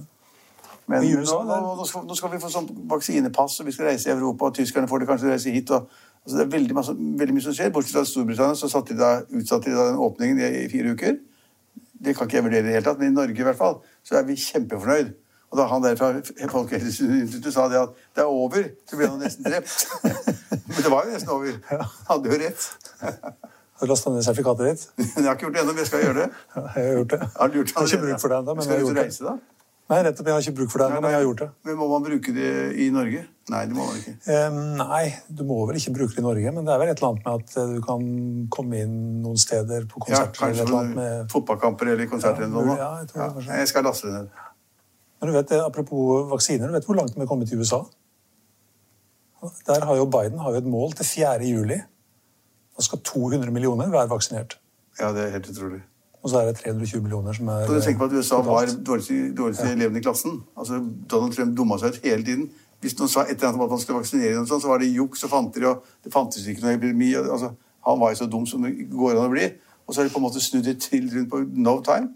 Men 0.91 1.05
nå, 1.05 1.21
USA, 1.21 1.37
nå, 1.47 1.59
nå, 1.77 1.85
skal, 1.87 2.03
nå 2.07 2.17
skal 2.17 2.33
vi 2.33 2.39
få 2.41 2.49
sånn 2.51 2.67
vaksinepass, 2.91 3.59
og 3.61 3.69
vi 3.69 3.75
skal 3.75 3.91
reise 3.91 4.09
i 4.09 4.13
Europa, 4.15 4.49
og 4.49 4.57
tyskerne 4.57 4.89
får 4.91 5.03
det 5.03 5.09
kanskje 5.11 5.31
reise 5.31 5.53
hit. 5.53 5.71
Og, 5.71 5.87
altså, 6.23 6.37
det 6.37 6.45
er 6.45 6.53
veldig, 6.57 6.75
masse, 6.75 6.95
veldig 7.21 7.35
mye 7.37 7.45
som 7.45 7.55
skjer. 7.55 7.71
Bortsett 7.75 7.99
fra 7.99 8.07
Storbritannia, 8.09 8.57
så 8.59 8.71
satte 8.71 8.95
de 8.95 8.99
da, 9.03 9.11
utsatte 9.39 9.69
de 9.69 9.77
da 9.77 9.89
den 9.91 10.01
åpningen 10.07 10.41
i, 10.41 10.49
i 10.65 10.69
fire 10.71 10.95
uker. 10.95 11.19
Det 12.01 12.15
kan 12.17 12.27
ikke 12.27 12.39
jeg 12.39 12.47
vurdere 12.47 12.65
i 12.65 12.67
det 12.67 12.77
hele 12.79 12.87
tatt, 12.87 12.99
men 12.99 13.13
i 13.13 13.15
Norge 13.15 13.37
i 13.37 13.47
hvert 13.47 13.59
fall, 13.59 13.79
så 14.03 14.17
er 14.19 14.25
vi 14.27 14.39
kjempefornøyd. 14.41 15.13
Og 15.51 15.57
da 15.59 15.65
han 15.67 15.83
der 15.83 15.97
fra 15.99 16.09
Folkehelseinstituttet 16.53 17.53
sa 17.53 17.65
det 17.71 17.79
at 17.81 17.95
det 18.15 18.23
er 18.23 18.29
over, 18.31 18.69
så 18.87 18.99
ble 18.99 19.09
han 19.11 19.19
nesten 19.19 19.43
drept. 19.47 19.87
men 20.71 20.77
det 20.85 20.91
var 20.93 21.07
jo 21.07 21.15
nesten 21.15 21.33
over. 21.33 21.57
Han 21.71 21.87
hadde 22.07 22.31
jo 22.31 22.39
rett. 22.45 22.67
Har 23.81 23.89
du 23.89 23.91
lasta 23.95 24.11
ned 24.13 24.21
sertifikatet 24.23 24.67
ditt? 24.69 24.83
Jeg 25.17 25.25
har 25.25 25.33
ikke 25.35 25.47
gjort 25.47 25.55
det 25.57 25.61
ennå, 25.63 25.73
men 25.73 25.81
jeg 25.81 25.89
skal 25.89 26.03
gjøre 26.05 26.19
det. 26.19 26.27
Ja, 26.53 26.61
jeg 26.61 26.83
har 26.85 26.97
gjort 26.99 27.13
det. 27.15 27.19
Har 27.39 27.47
du 27.49 27.55
gjort 27.57 27.71
Jeg 27.71 27.77
har 27.81 27.87
ikke 27.89 28.03
bruk 28.03 28.19
for 28.21 28.29
det 28.29 28.37
ennå, 28.37 28.53
men 28.53 28.61
jeg 28.61 28.67
Skal 28.67 28.75
har 28.75 28.77
du 28.77 28.83
ut 28.83 28.85
gjort 28.85 28.91
og 28.91 28.99
det. 29.01 29.05
reise, 29.09 29.23
da? 29.25 29.33
Nei, 29.91 29.97
nettopp. 30.05 30.27
Jeg 30.29 30.35
har 30.37 30.43
ikke 30.45 30.53
bruk 30.59 30.69
for 30.71 30.79
det, 30.83 30.85
ennå, 30.91 30.99
men 31.01 31.09
jeg 31.11 31.17
har 31.17 31.25
gjort 31.25 31.41
det. 31.41 31.47
Men 31.67 31.79
må 31.81 31.87
man 31.91 32.03
bruke 32.05 32.33
det 32.35 32.51
i 32.77 32.85
Norge? 32.93 33.23
Nei, 33.51 33.63
det 33.71 33.75
må 33.79 33.87
man 33.89 33.97
ikke. 33.97 34.13
Eh, 34.35 34.59
nei, 34.83 35.01
du 35.33 35.41
må 35.49 35.57
vel 35.71 35.79
ikke 35.81 35.95
bruke 35.97 36.13
det 36.13 36.21
i 36.21 36.27
Norge, 36.27 36.53
men 36.59 36.69
det 36.69 36.75
er 36.75 36.83
vel 36.83 36.93
et 36.93 37.01
eller 37.01 37.09
annet 37.09 37.25
med 37.25 37.41
at 37.41 37.57
eh, 37.57 37.73
du 37.73 37.81
kan 37.89 38.05
komme 38.53 38.83
inn 38.85 38.93
noen 39.25 39.41
steder 39.41 39.89
på 39.89 40.05
Ja, 40.05 40.05
konserter 40.05 40.45
kanskje 40.45 40.53
eller 40.53 40.61
et 40.61 40.69
eller 40.69 40.79
annet 40.85 41.01
med 41.01 41.33
fotballkamper 41.33 41.91
eller 41.95 42.11
konserter 42.13 42.45
Ja, 42.45 42.51
eller 42.53 42.69
noe. 42.69 42.77
ja, 42.79 42.91
jeg 43.01 43.09
tror 43.15 43.41
det 43.49 43.59
jeg 43.65 43.73
skal 43.73 43.89
laste 43.89 44.07
det 44.07 44.13
ned. 44.21 44.39
Men 45.21 45.29
du 45.29 45.33
vet, 45.37 45.51
eh, 45.51 45.65
Apropos 45.65 46.29
vaksiner, 46.31 46.67
du 46.67 46.73
vet 46.73 46.85
hvor 46.85 46.95
langt 46.97 47.15
vi 47.15 47.21
er 47.21 47.27
kommet 47.29 47.51
i 47.51 47.55
USA? 47.55 47.83
Der 49.67 49.85
har 49.85 49.95
jo 49.95 50.05
Biden 50.05 50.39
har 50.39 50.51
jo 50.51 50.57
et 50.57 50.65
mål 50.65 50.91
til 50.93 51.05
4. 51.05 51.39
juli. 51.49 51.77
Da 52.77 52.81
skal 52.81 52.99
200 52.99 53.51
millioner 53.51 53.89
være 53.89 54.09
vaksinert. 54.09 54.57
Ja, 54.99 55.09
det 55.13 55.23
er 55.25 55.29
helt 55.29 55.49
utrolig. 55.49 55.81
Og 56.23 56.29
så 56.29 56.37
er 56.37 56.45
det 56.45 56.55
320 56.55 57.01
millioner 57.01 57.33
som 57.33 57.47
er 57.47 57.65
Kan 57.65 57.75
du 57.75 57.81
tenke 57.81 57.97
på 57.97 58.05
at 58.05 58.11
USA 58.11 58.35
var 58.41 58.65
dårligste, 58.85 59.35
dårligste 59.37 59.71
eleven 59.71 59.97
i 59.97 60.01
klassen? 60.01 60.43
Altså, 60.57 60.77
Donald 61.11 61.33
Trump 61.33 61.57
dumma 61.57 61.77
seg 61.81 61.89
ut 61.95 61.99
hele 62.03 62.23
tiden. 62.25 62.49
Hvis 62.81 62.97
noen 62.99 63.09
sa 63.09 63.21
et 63.21 63.29
eller 63.31 63.47
annet 63.47 63.59
om 63.61 63.65
at 63.65 63.69
man 63.69 63.79
skulle 63.79 63.97
vaksinere, 63.99 64.35
noe 64.37 64.47
sånt, 64.49 64.61
så 64.63 64.69
var 64.69 64.77
det 64.81 64.93
juks 64.93 65.23
og 65.23 65.29
fanteri, 65.29 65.65
og 65.65 65.83
det 66.03 66.13
fantes 66.13 66.45
ikke 66.47 66.61
noe 66.61 66.73
epidemi. 66.77 67.13
og- 67.15 67.29
Altså, 67.33 67.51
han 67.87 67.99
var 67.99 68.09
jo 68.09 68.15
så 68.15 68.29
dum 68.31 68.45
som 68.45 68.61
det 68.61 68.89
går 68.91 69.11
an 69.11 69.29
å 69.29 69.31
bli. 69.31 69.45
Og 69.87 69.93
så 69.95 70.01
har 70.01 70.07
de 70.07 70.13
på 70.13 70.17
en 70.17 70.23
måte 70.23 70.41
snudd 70.41 70.63
det 70.63 70.79
til 70.81 71.09
rundt 71.15 71.29
på 71.31 71.39
no 71.57 71.81
time. 71.81 72.09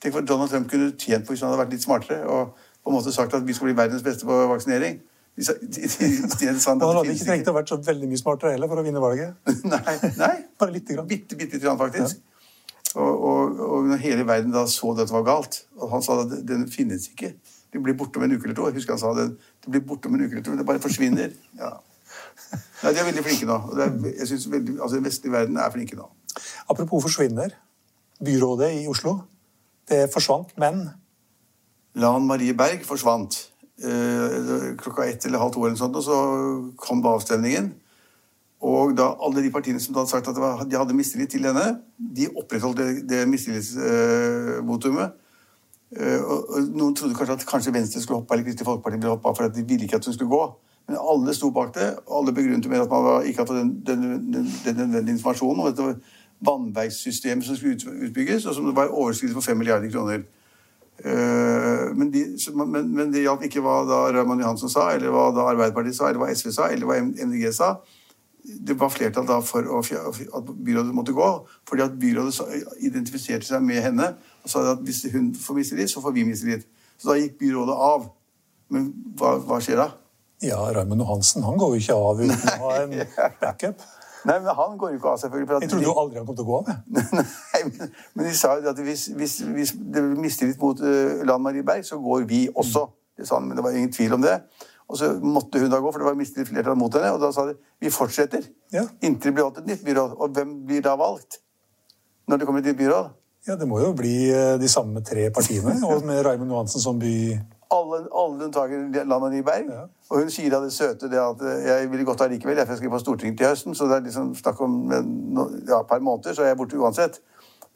Tenk 0.00 0.14
hva 0.14 0.22
Donald 0.26 0.50
Trump 0.52 0.68
kunne 0.70 0.92
tjent 0.96 1.26
på 1.26 1.34
hvis 1.34 1.40
han 1.42 1.50
hadde 1.50 1.62
vært 1.64 1.72
litt 1.74 1.82
smartere 1.84 2.22
og 2.30 2.52
på 2.84 2.90
en 2.92 2.94
måte 2.98 3.12
sagt 3.12 3.34
at 3.34 3.42
vi 3.46 3.52
skal 3.56 3.66
bli 3.70 3.76
verdens 3.78 4.02
beste 4.06 4.26
på 4.28 4.36
vaksinering. 4.52 5.00
De 5.38 5.44
de- 5.44 5.88
de- 5.88 6.46
han 6.66 6.80
hadde 6.82 7.12
ikke 7.14 7.26
trengt 7.26 7.48
å 7.50 7.54
vært 7.54 7.68
så 7.70 7.76
veldig 7.82 8.08
mye 8.10 8.18
smartere 8.20 8.52
heller 8.56 8.70
for 8.70 8.80
å 8.80 8.84
vinne 8.86 9.02
valget. 9.02 9.34
Nei, 9.64 9.96
nei. 10.18 10.32
Bare 10.58 10.72
lite 10.74 10.94
grann. 10.96 11.06
Bitte, 11.10 11.36
bitte 11.38 11.60
grann, 11.62 11.78
faktisk. 11.78 12.18
Og, 12.96 13.24
og, 13.28 13.60
og 13.60 13.84
når 13.90 14.00
hele 14.02 14.24
verden 14.26 14.50
da 14.54 14.62
så 14.70 14.94
dette 14.96 15.12
var 15.12 15.22
galt, 15.26 15.60
og 15.76 15.90
han 15.92 16.02
sa 16.02 16.16
at 16.22 16.32
den 16.48 16.64
finnes 16.72 17.04
ikke 17.10 17.34
Det 17.68 17.82
blir 17.84 17.92
borte 18.00 18.16
om 18.16 18.24
en 18.24 18.32
uke 18.32 18.46
eller 18.48 18.56
to. 18.56 18.64
Jeg 18.70 18.78
husker 18.78 18.94
han 18.96 19.00
sa 19.02 19.10
det. 19.18 19.26
Det 19.60 19.68
blir 19.74 19.82
borte 19.84 20.08
om 20.08 20.14
en 20.16 20.22
uke 20.24 20.32
eller 20.38 20.42
to. 20.46 20.54
Det 20.56 20.64
bare 20.66 20.80
forsvinner. 20.80 21.34
Ja. 21.58 21.74
Nei, 22.82 22.92
De 22.94 22.98
er 23.02 23.04
veldig 23.10 23.24
flinke 23.26 23.44
nå. 23.50 23.58
er, 23.76 23.90
jeg 24.16 24.26
synes 24.30 24.46
veldig, 24.50 24.78
altså 24.80 24.94
Den 24.96 25.04
vestlige 25.04 25.32
verden 25.34 25.58
er 25.60 25.74
flinke 25.74 25.98
nå. 25.98 26.06
Apropos 26.72 27.02
forsvinner. 27.04 27.52
Byrådet 28.24 28.70
i 28.80 28.86
Oslo, 28.88 29.18
det 29.88 30.08
forsvant, 30.12 30.54
men 30.60 30.88
Lan 31.98 32.26
Marie 32.26 32.54
Berg 32.54 32.84
forsvant. 32.86 33.34
Eh, 33.78 34.74
klokka 34.78 35.06
ett 35.06 35.26
eller 35.26 35.38
halv 35.38 35.52
to 35.54 35.64
eller 35.66 35.76
sånt, 35.76 35.96
og 35.96 36.02
så 36.02 36.16
kom 36.76 37.02
da 37.02 37.14
avstemningen. 37.14 37.72
Og 38.60 38.96
da 38.98 39.12
alle 39.22 39.42
de 39.42 39.52
partiene 39.54 39.80
som 39.80 39.94
hadde 39.94 40.10
sagt 40.10 40.28
at 40.28 40.38
var, 40.38 40.64
de 40.66 40.76
hadde 40.76 40.94
mistillit 40.94 41.30
til 41.30 41.46
henne, 41.46 41.78
de 41.98 42.26
opprettholdt 42.36 42.78
det, 42.78 43.08
det 43.08 43.28
mistillitsvotumet. 43.30 45.12
Og, 45.98 46.40
og 46.50 46.72
noen 46.74 46.96
trodde 46.98 47.14
kanskje 47.16 47.36
at 47.38 47.46
kanskje 47.48 47.72
Venstre 47.72 48.02
skulle 48.02 48.18
hoppe, 48.18 48.34
eller 48.34 48.48
Kristelig 48.48 48.66
Folkeparti 48.66 48.98
ville 48.98 49.14
hoppe 49.14 49.34
for 49.36 49.54
de 49.54 49.62
ville 49.68 49.86
ikke 49.86 49.96
at 50.02 50.04
hun 50.10 50.16
skulle 50.16 50.34
gå. 50.34 50.42
Men 50.88 50.98
alle 51.12 51.34
sto 51.36 51.50
bak 51.54 51.70
det, 51.76 51.88
og 52.06 52.18
alle 52.18 52.34
begrunnet 52.34 52.66
med 52.68 52.82
at 52.82 52.90
man 52.90 53.04
var, 53.04 53.22
ikke 53.22 53.44
hadde 53.44 53.60
den, 53.60 53.70
den, 53.86 54.02
den, 54.34 54.50
den 54.64 54.76
nødvendige 54.76 55.14
informasjonen 55.16 55.60
og 55.60 55.94
vannverkssystemet 56.44 57.44
som 57.44 57.56
skulle 57.56 57.78
utbygges, 58.06 58.46
og 58.46 58.54
som 58.54 58.76
var 58.76 58.92
overskridelse 58.92 59.34
på 59.34 59.46
5 59.50 59.56
milliarder 59.56 59.90
kroner. 59.90 60.24
Eh, 61.04 61.84
men, 61.94 62.10
de, 62.12 62.24
men, 62.54 62.90
men 62.94 63.12
det 63.12 63.22
hjalp 63.22 63.44
ikke 63.46 63.62
hva 63.62 63.80
da 63.86 64.00
Raymond 64.14 64.42
Johansen 64.42 64.72
sa, 64.72 64.88
eller 64.94 65.14
hva 65.14 65.28
da 65.34 65.46
Arbeiderpartiet 65.52 65.98
sa, 65.98 66.08
eller 66.08 66.22
hva 66.22 66.32
SV 66.34 66.50
sa, 66.54 66.68
eller 66.72 66.88
hva 66.88 66.98
MDG 67.02 67.52
sa. 67.54 67.76
Det 68.48 68.78
var 68.80 68.90
flertall 68.94 69.26
da 69.28 69.38
for 69.44 69.66
å, 69.66 69.82
at 69.82 70.50
byrådet 70.54 70.94
måtte 70.96 71.14
gå, 71.16 71.30
fordi 71.68 71.84
at 71.84 71.96
byrådet 72.00 72.66
identifiserte 72.86 73.46
seg 73.46 73.64
med 73.66 73.82
henne 73.84 74.12
og 74.44 74.50
sa 74.50 74.62
at 74.72 74.82
hvis 74.86 75.04
hun 75.12 75.32
får 75.36 75.58
mistillit, 75.58 75.90
så 75.92 76.02
får 76.02 76.14
vi 76.16 76.24
mistillit. 76.26 76.68
Så 76.98 77.12
da 77.12 77.18
gikk 77.18 77.36
byrådet 77.42 77.74
av. 77.74 78.08
Men 78.72 78.88
hva, 79.18 79.36
hva 79.44 79.58
skjer 79.64 79.80
da? 79.80 79.90
ja, 80.40 80.58
Raymond 80.74 81.00
Johansen 81.00 81.42
han 81.42 81.58
går 81.58 81.74
jo 81.74 81.82
ikke 81.82 81.94
av 81.98 82.20
uten 82.22 82.50
å 82.52 82.58
ha 82.62 82.74
en 82.82 82.92
backup. 83.42 83.82
Nei, 84.28 84.36
men 84.44 84.54
Han 84.58 84.76
går 84.80 84.90
jo 84.92 84.98
ikke 85.00 85.12
av, 85.14 85.18
selvfølgelig. 85.22 85.60
Jeg 85.62 85.70
trodde 85.72 85.84
de- 85.84 85.88
jo 85.88 85.94
aldri 86.02 86.18
han 86.20 86.26
kom 86.28 86.36
til 86.36 86.44
å 86.44 86.48
gå 86.52 86.58
av. 86.60 86.70
Nei, 87.18 87.60
men, 87.68 87.92
men 88.14 88.26
de 88.28 88.32
sa 88.36 88.54
jo 88.60 88.68
at 88.70 88.80
hvis, 88.84 89.06
hvis, 89.16 89.36
hvis 89.56 89.72
det 89.78 90.02
blir 90.04 90.18
mistillit 90.20 90.58
mot 90.60 90.80
uh, 90.84 91.22
Lan 91.28 91.42
Marie 91.44 91.64
Berg, 91.66 91.86
så 91.88 91.96
går 92.02 92.26
vi 92.28 92.42
også. 92.52 92.86
Det 93.18 93.26
sa 93.26 93.38
han, 93.40 93.48
men 93.48 93.56
det 93.58 93.64
var 93.64 93.72
ingen 93.78 93.92
tvil 93.94 94.14
om 94.18 94.22
det. 94.22 94.36
Og 94.88 94.96
så 95.00 95.10
måtte 95.20 95.60
hun 95.60 95.68
da 95.72 95.80
gå, 95.84 95.90
for 95.92 96.00
det 96.00 96.06
var 96.08 96.16
mistillit 96.16 96.48
flertall 96.48 96.76
mot 96.80 96.94
henne. 96.96 97.10
Og 97.16 97.20
da 97.24 97.28
sa 97.34 97.46
de 97.48 97.56
vi 97.80 97.90
fortsetter 97.92 98.46
Ja. 98.72 98.84
inntil 99.04 99.30
det 99.32 99.34
blir 99.38 99.44
valgt 99.48 99.58
et 99.64 99.66
nytt 99.68 99.82
byråd. 99.84 100.14
Og 100.20 100.30
hvem 100.36 100.54
blir 100.68 100.84
da 100.84 100.94
valgt? 100.96 101.40
Når 102.28 102.36
det 102.40 102.46
kommer 102.48 102.60
et 102.64 102.70
nytt 102.70 102.78
byråd? 102.78 103.10
Ja, 103.48 103.56
Det 103.56 103.68
må 103.68 103.80
jo 103.80 103.92
bli 103.96 104.14
eh, 104.32 104.56
de 104.60 104.68
samme 104.68 105.00
tre 105.04 105.30
partiene, 105.32 105.76
og 105.88 106.04
med 106.04 106.20
Raymond 106.26 106.50
Johansen 106.52 106.80
som 106.84 106.98
by... 107.00 107.14
Alle, 107.70 107.98
alle 108.16 108.46
unntaker 108.46 109.04
Lan 109.04 109.20
Marie 109.20 109.44
Berg. 109.44 109.66
Ja. 109.68 109.82
Og 110.08 110.22
hun 110.22 110.30
sier 110.32 110.54
av 110.56 110.62
det 110.64 110.72
søte 110.72 111.10
det 111.12 111.18
at 111.20 111.42
eh, 111.44 111.66
jeg 111.68 111.90
ville 111.92 112.06
gått 112.08 112.22
allikevel, 112.24 112.56
jeg 112.56 112.78
skal 112.78 112.92
på 112.94 113.00
Stortinget 113.02 113.36
til 113.40 113.50
høsten. 113.50 113.76
Så 113.76 113.88
det 113.90 113.98
er 113.98 114.06
liksom 114.06 114.30
snakk 114.38 114.62
om 114.64 114.78
ja, 114.88 115.82
et 115.82 115.90
par 115.90 116.00
måneder, 116.00 116.36
så 116.36 116.46
er 116.46 116.54
jeg 116.54 116.60
borte 116.60 116.80
uansett. 116.80 117.20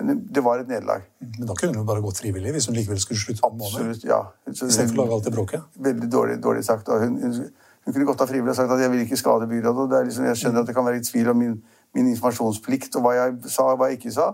Men 0.00 0.22
det 0.34 0.44
var 0.44 0.62
et 0.62 0.68
nederlag. 0.68 1.04
Men 1.20 1.46
da 1.46 1.54
kunne 1.58 1.78
hun 1.78 1.86
bare 1.86 2.02
gått 2.02 2.22
frivillig 2.22 2.54
hvis 2.54 2.66
hun 2.70 2.76
likevel 2.78 3.00
skulle 3.02 3.20
slutte 3.20 3.44
om 3.46 3.60
en. 3.60 3.66
Absolutt, 3.68 4.06
ja. 4.08 4.22
Istedenfor 4.50 4.96
å 4.96 5.02
lage 5.02 5.18
alt 5.18 5.28
det 5.28 5.34
bråket. 5.34 5.68
veldig 5.88 6.08
dårlig, 6.10 6.38
dårlig 6.42 6.64
sagt. 6.66 6.88
Og 6.88 7.04
hun, 7.04 7.18
hun, 7.22 7.36
hun 7.84 7.94
kunne 7.94 8.08
godt 8.08 8.24
ha 8.24 8.28
frivillig 8.30 8.56
sagt 8.58 8.72
at 8.72 8.82
jeg 8.82 8.92
vil 8.94 9.04
ikke 9.04 9.20
skade 9.20 9.46
byrådet. 9.50 9.84
og 9.84 10.08
liksom, 10.08 10.26
jeg 10.30 10.40
skjønner 10.40 10.64
at 10.64 10.70
det 10.70 10.74
kan 10.78 10.88
være 10.88 10.98
litt 10.98 11.10
tvil 11.10 11.30
om 11.34 11.38
min, 11.38 11.54
min 11.94 12.08
informasjonsplikt 12.14 12.98
og 12.98 13.06
hva 13.06 13.14
jeg 13.18 13.52
sa 13.52 13.68
og 13.74 13.82
hva 13.82 13.90
jeg 13.92 14.00
ikke 14.00 14.14
sa. 14.16 14.32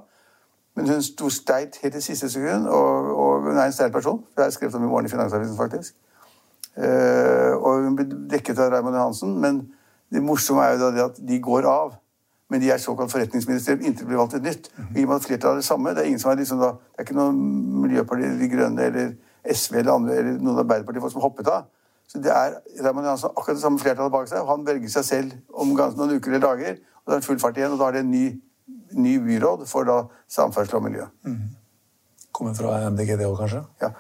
Men 0.79 0.89
hun 0.93 1.01
sto 1.03 1.27
steit 1.35 1.81
helt 1.83 1.97
i 1.99 2.01
siste 2.05 2.29
sekund, 2.31 2.69
og, 2.71 3.09
og 3.19 3.49
hun 3.49 3.57
er 3.57 3.65
en 3.67 3.73
sterk 3.75 3.93
person. 3.93 4.21
Det 4.37 4.45
har 4.45 4.53
skrevet 4.55 4.77
om 4.79 4.85
i 4.87 4.91
morgen 4.91 5.09
i 5.09 5.11
Finansavisen, 5.11 5.57
faktisk. 5.59 5.97
Uh, 6.79 7.57
og 7.59 7.81
hun 7.83 7.97
ble 7.99 8.05
dekket 8.31 8.61
av 8.63 8.71
Raymond 8.71 8.95
Johansen. 8.95 9.33
Men 9.43 9.65
det 10.15 10.23
morsomme 10.23 10.63
er 10.63 10.77
jo 10.77 10.85
da 10.85 10.91
det 10.95 11.07
at 11.09 11.19
de 11.29 11.41
går 11.43 11.67
av. 11.67 11.97
Men 12.49 12.63
de 12.63 12.71
er 12.71 12.79
såkalt 12.81 13.11
forretningsministerium 13.13 13.83
inntil 13.83 14.07
det 14.07 14.13
blir 14.13 14.21
valgt 14.21 14.39
et 14.39 14.47
nytt. 14.47 14.71
Og 14.85 15.01
I 15.01 15.03
og 15.03 15.11
med 15.11 15.17
at 15.17 15.27
flertallet 15.27 15.59
er 15.59 15.65
det 15.65 15.67
samme, 15.67 15.91
det 15.91 16.05
er 16.05 16.13
ingen 16.13 16.23
som 16.23 16.31
er 16.31 16.39
liksom 16.39 16.63
da, 16.63 16.71
det 16.79 17.03
er 17.03 17.09
ikke 17.09 17.19
noen 17.19 17.41
Miljøpartiet 17.83 18.39
De 18.41 18.49
Grønne 18.53 18.87
eller 18.87 19.11
SV 19.53 19.81
eller 19.83 19.93
andre 19.93 20.17
eller 20.23 20.39
noen 20.41 20.63
Arbeiderpartifolk 20.63 21.13
som 21.13 21.25
hoppet 21.27 21.51
av. 21.53 21.67
Så 22.09 22.23
det 22.25 22.33
er 22.33 22.55
Raymond 22.85 23.05
Johansen 23.05 23.35
akkurat 23.35 23.59
det 23.59 23.65
samme 23.67 23.83
flertallet 23.83 24.15
bak 24.15 24.31
seg, 24.31 24.41
og 24.41 24.55
han 24.55 24.65
velger 24.65 24.95
seg 24.95 25.05
selv 25.05 25.35
om 25.53 25.75
ganske 25.77 26.01
noen 26.01 26.17
uker 26.17 26.33
eller 26.33 26.47
dager. 26.47 26.79
Og 27.03 27.11
da 27.11 27.19
er 27.19 27.21
det 27.21 27.29
full 27.29 27.43
fart 27.43 27.61
igjen, 27.61 27.75
og 27.75 27.83
da 27.83 27.91
er 27.91 27.99
det 27.99 28.05
en 28.07 28.15
ny, 28.15 28.25
ny 28.97 29.19
byråd 29.25 29.65
for 29.69 29.89
da 29.89 30.03
samferdsel 30.31 30.81
og 30.81 30.87
miljø. 30.89 31.07
Kommer 32.33 32.55
fra 32.55 32.91
MDG 32.91 33.17
det 33.19 33.27
òg, 33.27 33.39
kanskje? 33.41 33.65
Ja. 33.83 33.93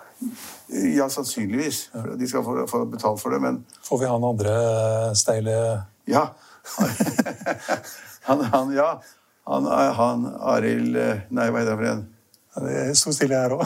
ja, 0.95 1.09
sannsynligvis. 1.11 1.89
De 2.21 2.29
skal 2.29 2.45
få, 2.47 2.61
få 2.71 2.85
betalt 2.91 3.23
for 3.23 3.35
det, 3.35 3.41
men 3.43 3.65
Får 3.89 4.03
vi 4.03 4.11
han 4.11 4.25
andre 4.25 4.55
steile 5.19 5.57
Ja. 6.09 6.29
Han, 8.29 8.45
han 8.45 8.73
ja. 8.77 8.91
Han, 9.49 9.67
han 9.97 10.25
Arild 10.53 10.97
Nei, 11.33 11.47
hva 11.49 11.63
heter 11.63 11.73
han 11.73 11.79
for 11.81 11.89
en? 11.89 12.03
Ja, 12.55 12.65
Det 12.67 12.97
sto 12.99 13.13
stille 13.15 13.39
her 13.39 13.55
òg. 13.57 13.65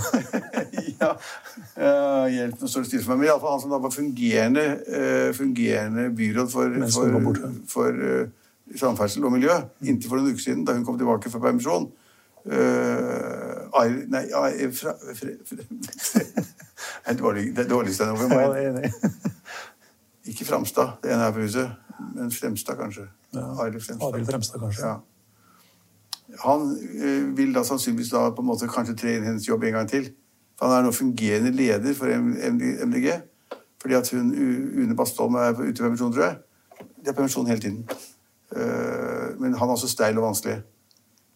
ja. 1.02 1.11
Uh, 1.76 2.26
hjelp, 2.30 2.61
nå 2.61 2.68
står 2.68 2.85
det 2.85 2.90
stille 2.90 3.04
for 3.04 3.14
meg. 3.14 3.24
Men 3.24 3.30
iallfall 3.30 3.56
han 3.56 3.64
som 3.64 3.72
da 3.72 3.80
var 3.82 3.94
fungerende, 3.94 4.66
uh, 4.87 5.30
fungerende 5.37 6.06
byråd 6.16 6.52
for, 6.52 6.76
for, 6.94 7.42
for 7.72 8.04
eh, 8.08 8.30
samferdsel 8.79 9.25
og 9.25 9.35
miljø 9.35 9.55
inntil 9.83 10.11
for 10.11 10.20
en 10.20 10.31
uke 10.31 10.42
siden, 10.42 10.64
da 10.66 10.77
hun 10.77 10.85
kom 10.87 10.98
tilbake 10.98 11.31
fra 11.31 11.42
permisjon. 11.42 11.90
Uh, 12.42 13.79
Arild 13.79 14.09
Nei, 14.11 14.25
Arild 14.35 14.75
fra, 14.75 14.96
fra, 15.14 15.35
fre, 15.46 16.25
Det 16.25 17.12
er 17.12 17.18
dårlig, 17.18 17.44
er 17.59 17.68
dårligste 17.70 18.09
noe 18.11 18.27
er 18.35 18.57
enig. 18.64 18.90
Ikke 20.33 20.46
Framstad, 20.46 20.98
det 21.03 21.12
ene 21.12 21.22
her 21.27 21.35
på 21.35 21.44
huset, 21.44 21.70
men 22.14 22.31
Fremstad, 22.35 22.79
kanskje. 22.79 23.07
Ja. 23.35 23.46
Arild 23.62 23.83
Fremstad. 23.83 24.27
Fremstad, 24.27 24.61
kanskje. 24.62 24.87
Ja. 24.87 24.98
Han 26.40 26.68
eh, 27.03 27.37
vil 27.37 27.55
da 27.55 27.64
sannsynligvis 27.66 28.12
da 28.14 28.29
på 28.33 28.42
en 28.42 28.48
måte 28.48 28.70
kanskje 28.70 28.96
tre 28.98 29.16
inn 29.18 29.27
hennes 29.27 29.48
jobb 29.48 29.66
en 29.68 29.79
gang 29.81 29.90
til. 29.90 30.09
For 30.59 30.70
han 30.70 30.79
er 30.79 30.87
nå 30.87 30.94
fungerende 30.94 31.53
leder 31.55 31.94
for 31.98 32.09
MDG. 32.09 33.09
Fordi 33.83 33.94
at 33.98 34.11
hun, 34.14 34.31
Une 34.79 34.96
Bastholm 34.96 35.35
er 35.35 35.59
ute 35.59 35.75
i 35.75 35.83
permisjon, 35.83 36.12
tror 36.14 36.25
jeg. 36.25 36.37
De 37.03 37.11
har 37.11 37.16
permisjon 37.18 37.46
hele 37.51 37.61
tiden. 37.61 37.83
Eh, 38.57 39.29
men 39.41 39.57
han 39.57 39.69
er 39.69 39.75
også 39.75 39.91
steil 39.91 40.19
og 40.21 40.29
vanskelig. 40.29 40.61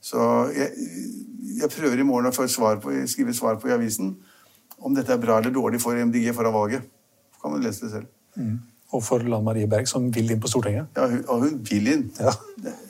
Så 0.05 0.21
jeg, 0.55 0.71
jeg 1.63 1.73
prøver 1.73 2.01
i 2.01 2.07
morgen 2.07 2.31
å 2.31 2.35
få 2.35 2.47
et 2.47 2.53
svar 2.53 2.79
på, 2.83 2.93
skrive 3.11 3.33
et 3.33 3.39
svar 3.39 3.59
på 3.61 3.71
i 3.71 3.75
avisen 3.75 4.15
om 4.77 4.95
dette 4.95 5.13
er 5.13 5.21
bra 5.21 5.39
eller 5.41 5.55
dårlig 5.55 5.81
for 5.83 5.97
MDG 5.97 6.31
foran 6.37 6.55
valget. 6.55 6.85
Så 7.35 7.43
kan 7.43 7.55
man 7.55 7.65
lese 7.65 7.87
det 7.87 7.95
selv. 7.95 8.11
Og 8.95 9.03
for 9.03 9.25
Lan 9.27 9.45
Marie 9.45 9.67
Berg, 9.67 9.89
som 9.91 10.07
vil 10.15 10.31
inn 10.31 10.41
på 10.41 10.51
Stortinget. 10.51 10.93
Ja, 10.97 11.09
hun, 11.11 11.25
og 11.33 11.43
hun 11.43 11.57
vil 11.67 11.89
inn. 11.91 12.05
Ja. 12.21 12.35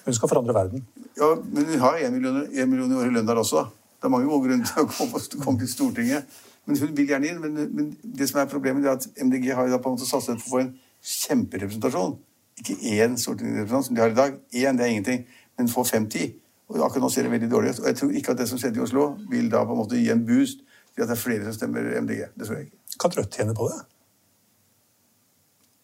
Hun 0.04 0.16
skal 0.18 0.28
forandre 0.28 0.54
verden. 0.54 0.84
Ja, 1.16 1.32
men 1.40 1.70
hun 1.70 1.80
har 1.80 2.02
én 2.02 2.12
million, 2.12 2.42
million 2.68 2.92
i 2.92 2.98
året 2.98 3.14
i 3.14 3.14
lønn 3.14 3.28
der 3.28 3.40
også. 3.40 3.64
Det 3.96 4.10
er 4.10 4.12
mange 4.12 4.28
gode 4.28 4.48
grunner 4.48 4.68
til 4.68 4.84
å 4.84 4.90
komme, 4.90 5.22
komme 5.44 5.62
til 5.62 5.70
Stortinget. 5.72 6.36
Men 6.66 6.80
hun 6.82 6.92
vil 6.98 7.08
gjerne 7.08 7.30
inn. 7.30 7.40
Men, 7.40 7.56
men 7.72 7.92
det 8.18 8.28
som 8.28 8.42
er 8.42 8.50
problemet, 8.50 8.84
er 8.84 8.98
at 8.98 9.06
MDG 9.22 9.54
har 9.54 9.70
da 9.72 9.80
på 9.80 9.92
en 9.92 9.96
måte 9.96 10.08
satset 10.08 10.42
på 10.42 10.50
å 10.50 10.52
få 10.52 10.62
en 10.64 10.72
kjemperepresentasjon. 11.06 12.18
Ikke 12.60 12.76
én 12.96 13.16
stortingsrepresentant 13.20 13.86
som 13.90 13.94
de 13.96 14.00
har 14.04 14.14
i 14.14 14.18
dag. 14.18 14.36
Én, 14.52 14.76
det 14.78 14.86
er 14.86 14.92
ingenting. 14.94 15.26
Men 15.58 15.68
få 15.72 15.84
fem-ti. 15.84 16.28
Og 16.68 16.80
akkurat 16.82 17.04
nå 17.04 17.10
ser 17.12 17.22
det 17.26 17.30
veldig 17.36 17.50
dårlig 17.52 17.74
ut. 17.74 17.82
Og 17.84 17.86
jeg 17.90 17.96
tror 18.00 18.10
ikke 18.18 18.32
at 18.34 18.38
det 18.40 18.48
som 18.50 18.58
skjedde 18.58 18.80
i 18.80 18.82
Oslo, 18.86 19.10
vil 19.30 19.50
da 19.52 19.64
på 19.64 19.76
en 19.76 19.78
måte 19.84 19.98
gi 20.00 20.08
en 20.10 20.24
boost 20.26 20.64
til 20.96 21.04
at 21.04 21.10
det 21.10 21.14
er 21.18 21.20
flere 21.20 21.44
som 21.44 21.52
stemmer 21.60 21.92
MDG. 22.00 22.24
Det 22.34 22.46
tror 22.48 22.56
jeg 22.58 22.66
ikke. 22.66 22.76
Kan 23.00 23.14
Rødt 23.18 23.36
tjene 23.36 23.54
på 23.54 23.68
det? 23.70 23.82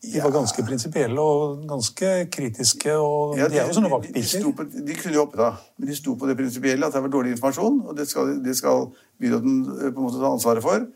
De 0.03 0.19
var 0.19 0.33
ganske 0.35 0.63
prinsipielle 0.67 1.21
og 1.23 1.61
ganske 1.71 2.09
kritiske, 2.35 2.95
og 2.99 3.37
Ja, 3.39 3.47
de 3.49 3.61
er 3.61 3.69
jo 3.69 3.77
sånne 3.77 3.91
de, 4.03 4.11
de, 4.19 4.53
på- 4.59 4.65
de 4.89 4.97
kunne 4.99 5.15
jo 5.15 5.21
hoppet 5.23 5.39
av, 5.47 5.61
men 5.79 5.89
de 5.93 5.95
sto 5.95 6.17
på 6.19 6.27
det 6.27 6.35
prinsipielle 6.41 6.87
at 6.89 6.97
det 6.97 7.03
var 7.05 7.13
dårlig 7.13 7.37
informasjon, 7.37 7.77
og 7.87 7.95
det 7.97 8.09
skal, 8.11 8.33
det 8.43 8.57
skal 8.59 8.89
byråden 9.23 9.61
eh, 9.77 9.93
på 9.93 10.03
en 10.03 10.09
måte 10.09 10.19
ta 10.19 10.33
ansvaret 10.33 10.63
for. 10.65 10.89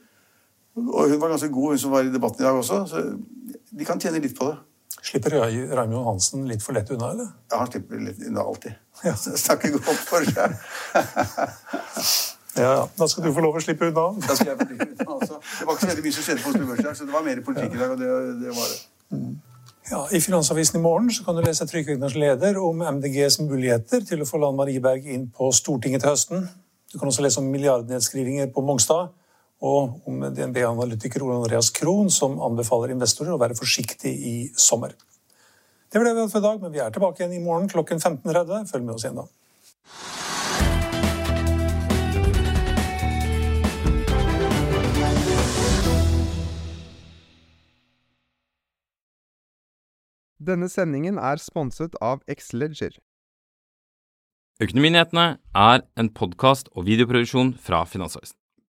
Og 0.76 1.06
hun 1.12 1.20
var 1.22 1.30
ganske 1.36 1.52
god, 1.54 1.68
hun 1.76 1.78
som 1.78 1.94
var 1.94 2.02
i 2.02 2.10
debatten 2.10 2.42
i 2.42 2.48
dag 2.48 2.58
også, 2.58 2.80
så 2.90 3.04
de 3.78 3.84
kan 3.86 4.02
tjene 4.02 4.18
litt 4.24 4.34
på 4.36 4.50
det. 4.50 4.56
Slipper 5.02 5.36
Raymond 5.38 6.04
Hansen 6.06 6.46
litt 6.48 6.62
for 6.64 6.76
lett 6.76 6.90
unna, 6.90 7.12
eller? 7.14 7.28
Ja, 7.52 7.60
han 7.60 7.70
slipper 7.70 8.00
litt 8.02 8.22
unna 8.26 8.46
alltid. 8.46 8.74
Ja. 9.04 9.12
Snakker 9.16 9.74
godt 9.76 9.98
for 10.08 10.24
seg. 10.24 10.54
Ja, 12.56 12.70
ja. 12.70 12.84
Da 12.96 13.08
skal 13.12 13.26
du 13.26 13.34
få 13.36 13.42
lov 13.44 13.58
å 13.58 13.60
slippe 13.60 13.90
unna. 13.90 14.06
Da 14.24 14.36
skal 14.38 14.54
jeg 14.54 14.56
slippe 14.62 14.86
unna, 14.88 15.18
altså. 15.18 15.40
Det 15.44 15.66
var 15.68 15.76
ikke 15.76 15.84
så 15.84 15.90
veldig 15.90 16.04
mye 16.06 16.16
som 16.16 16.24
skjedde 16.26 16.44
på 16.44 16.52
Oslo 16.54 16.68
Børs 16.70 16.80
i 16.80 16.86
dag, 16.86 16.96
så 16.96 17.08
det 17.08 17.16
var 17.18 17.26
mer 17.26 17.42
politikk 17.44 17.76
i 17.76 17.82
dag, 17.82 17.92
og 17.92 18.00
det, 18.00 18.08
det 18.40 18.54
var 18.56 18.70
det. 18.72 18.78
Ja, 19.90 20.00
I 20.10 20.20
Finansavisen 20.24 20.80
i 20.80 20.82
morgen 20.82 21.12
så 21.14 21.22
kan 21.22 21.36
du 21.36 21.44
lese 21.44 21.66
Trygve 21.70 21.94
Egners 21.94 22.16
leder 22.18 22.56
om 22.58 22.80
MDGs 22.96 23.36
muligheter 23.44 24.02
til 24.08 24.24
å 24.24 24.26
få 24.26 24.40
Lan 24.42 24.56
Marie 24.58 24.80
Berg 24.82 25.04
inn 25.06 25.28
på 25.30 25.52
Stortinget 25.54 26.02
til 26.02 26.10
høsten. 26.10 26.48
Du 26.90 26.96
kan 26.98 27.12
også 27.12 27.22
lese 27.22 27.38
om 27.42 27.52
milliardnedskrivinger 27.52 28.48
på 28.54 28.64
Mongstad, 28.66 29.12
og 29.64 30.08
om 30.08 30.20
DNB-analytiker 30.36 31.24
Ole 31.24 31.40
Andreas 31.40 31.70
Krohn 31.72 32.10
som 32.12 32.36
anbefaler 32.44 32.92
investorer 32.92 33.34
å 33.34 33.40
være 33.40 33.56
forsiktig 33.56 34.12
i 34.12 34.36
sommer. 34.52 34.92
Det 35.88 36.00
var 36.00 36.08
det 36.08 36.14
vi 36.16 36.20
hadde 36.24 36.32
for 36.34 36.42
i 36.42 36.48
dag, 36.48 36.60
men 36.60 36.74
vi 36.74 36.82
er 36.82 36.92
tilbake 36.92 37.22
igjen 37.22 37.38
i 37.38 37.44
morgen 37.44 37.70
klokken 37.72 38.02
15.30. 38.02 38.68
Følg 38.68 38.84
med 38.84 38.96
oss 38.98 39.06
igjen 39.06 39.22
da. 39.22 39.28
Denne 50.46 50.68
sendingen 50.70 51.16
er 51.18 51.40
sponset 51.42 51.96
av 52.04 52.20
Xleger. 52.28 53.00
Økonominyhetene 54.62 55.26
er 55.58 55.82
en 55.98 56.10
podkast 56.14 56.70
og 56.72 56.86
videoproduksjon 56.86 57.56
fra 57.60 57.82
Finansavisen. 57.88 58.36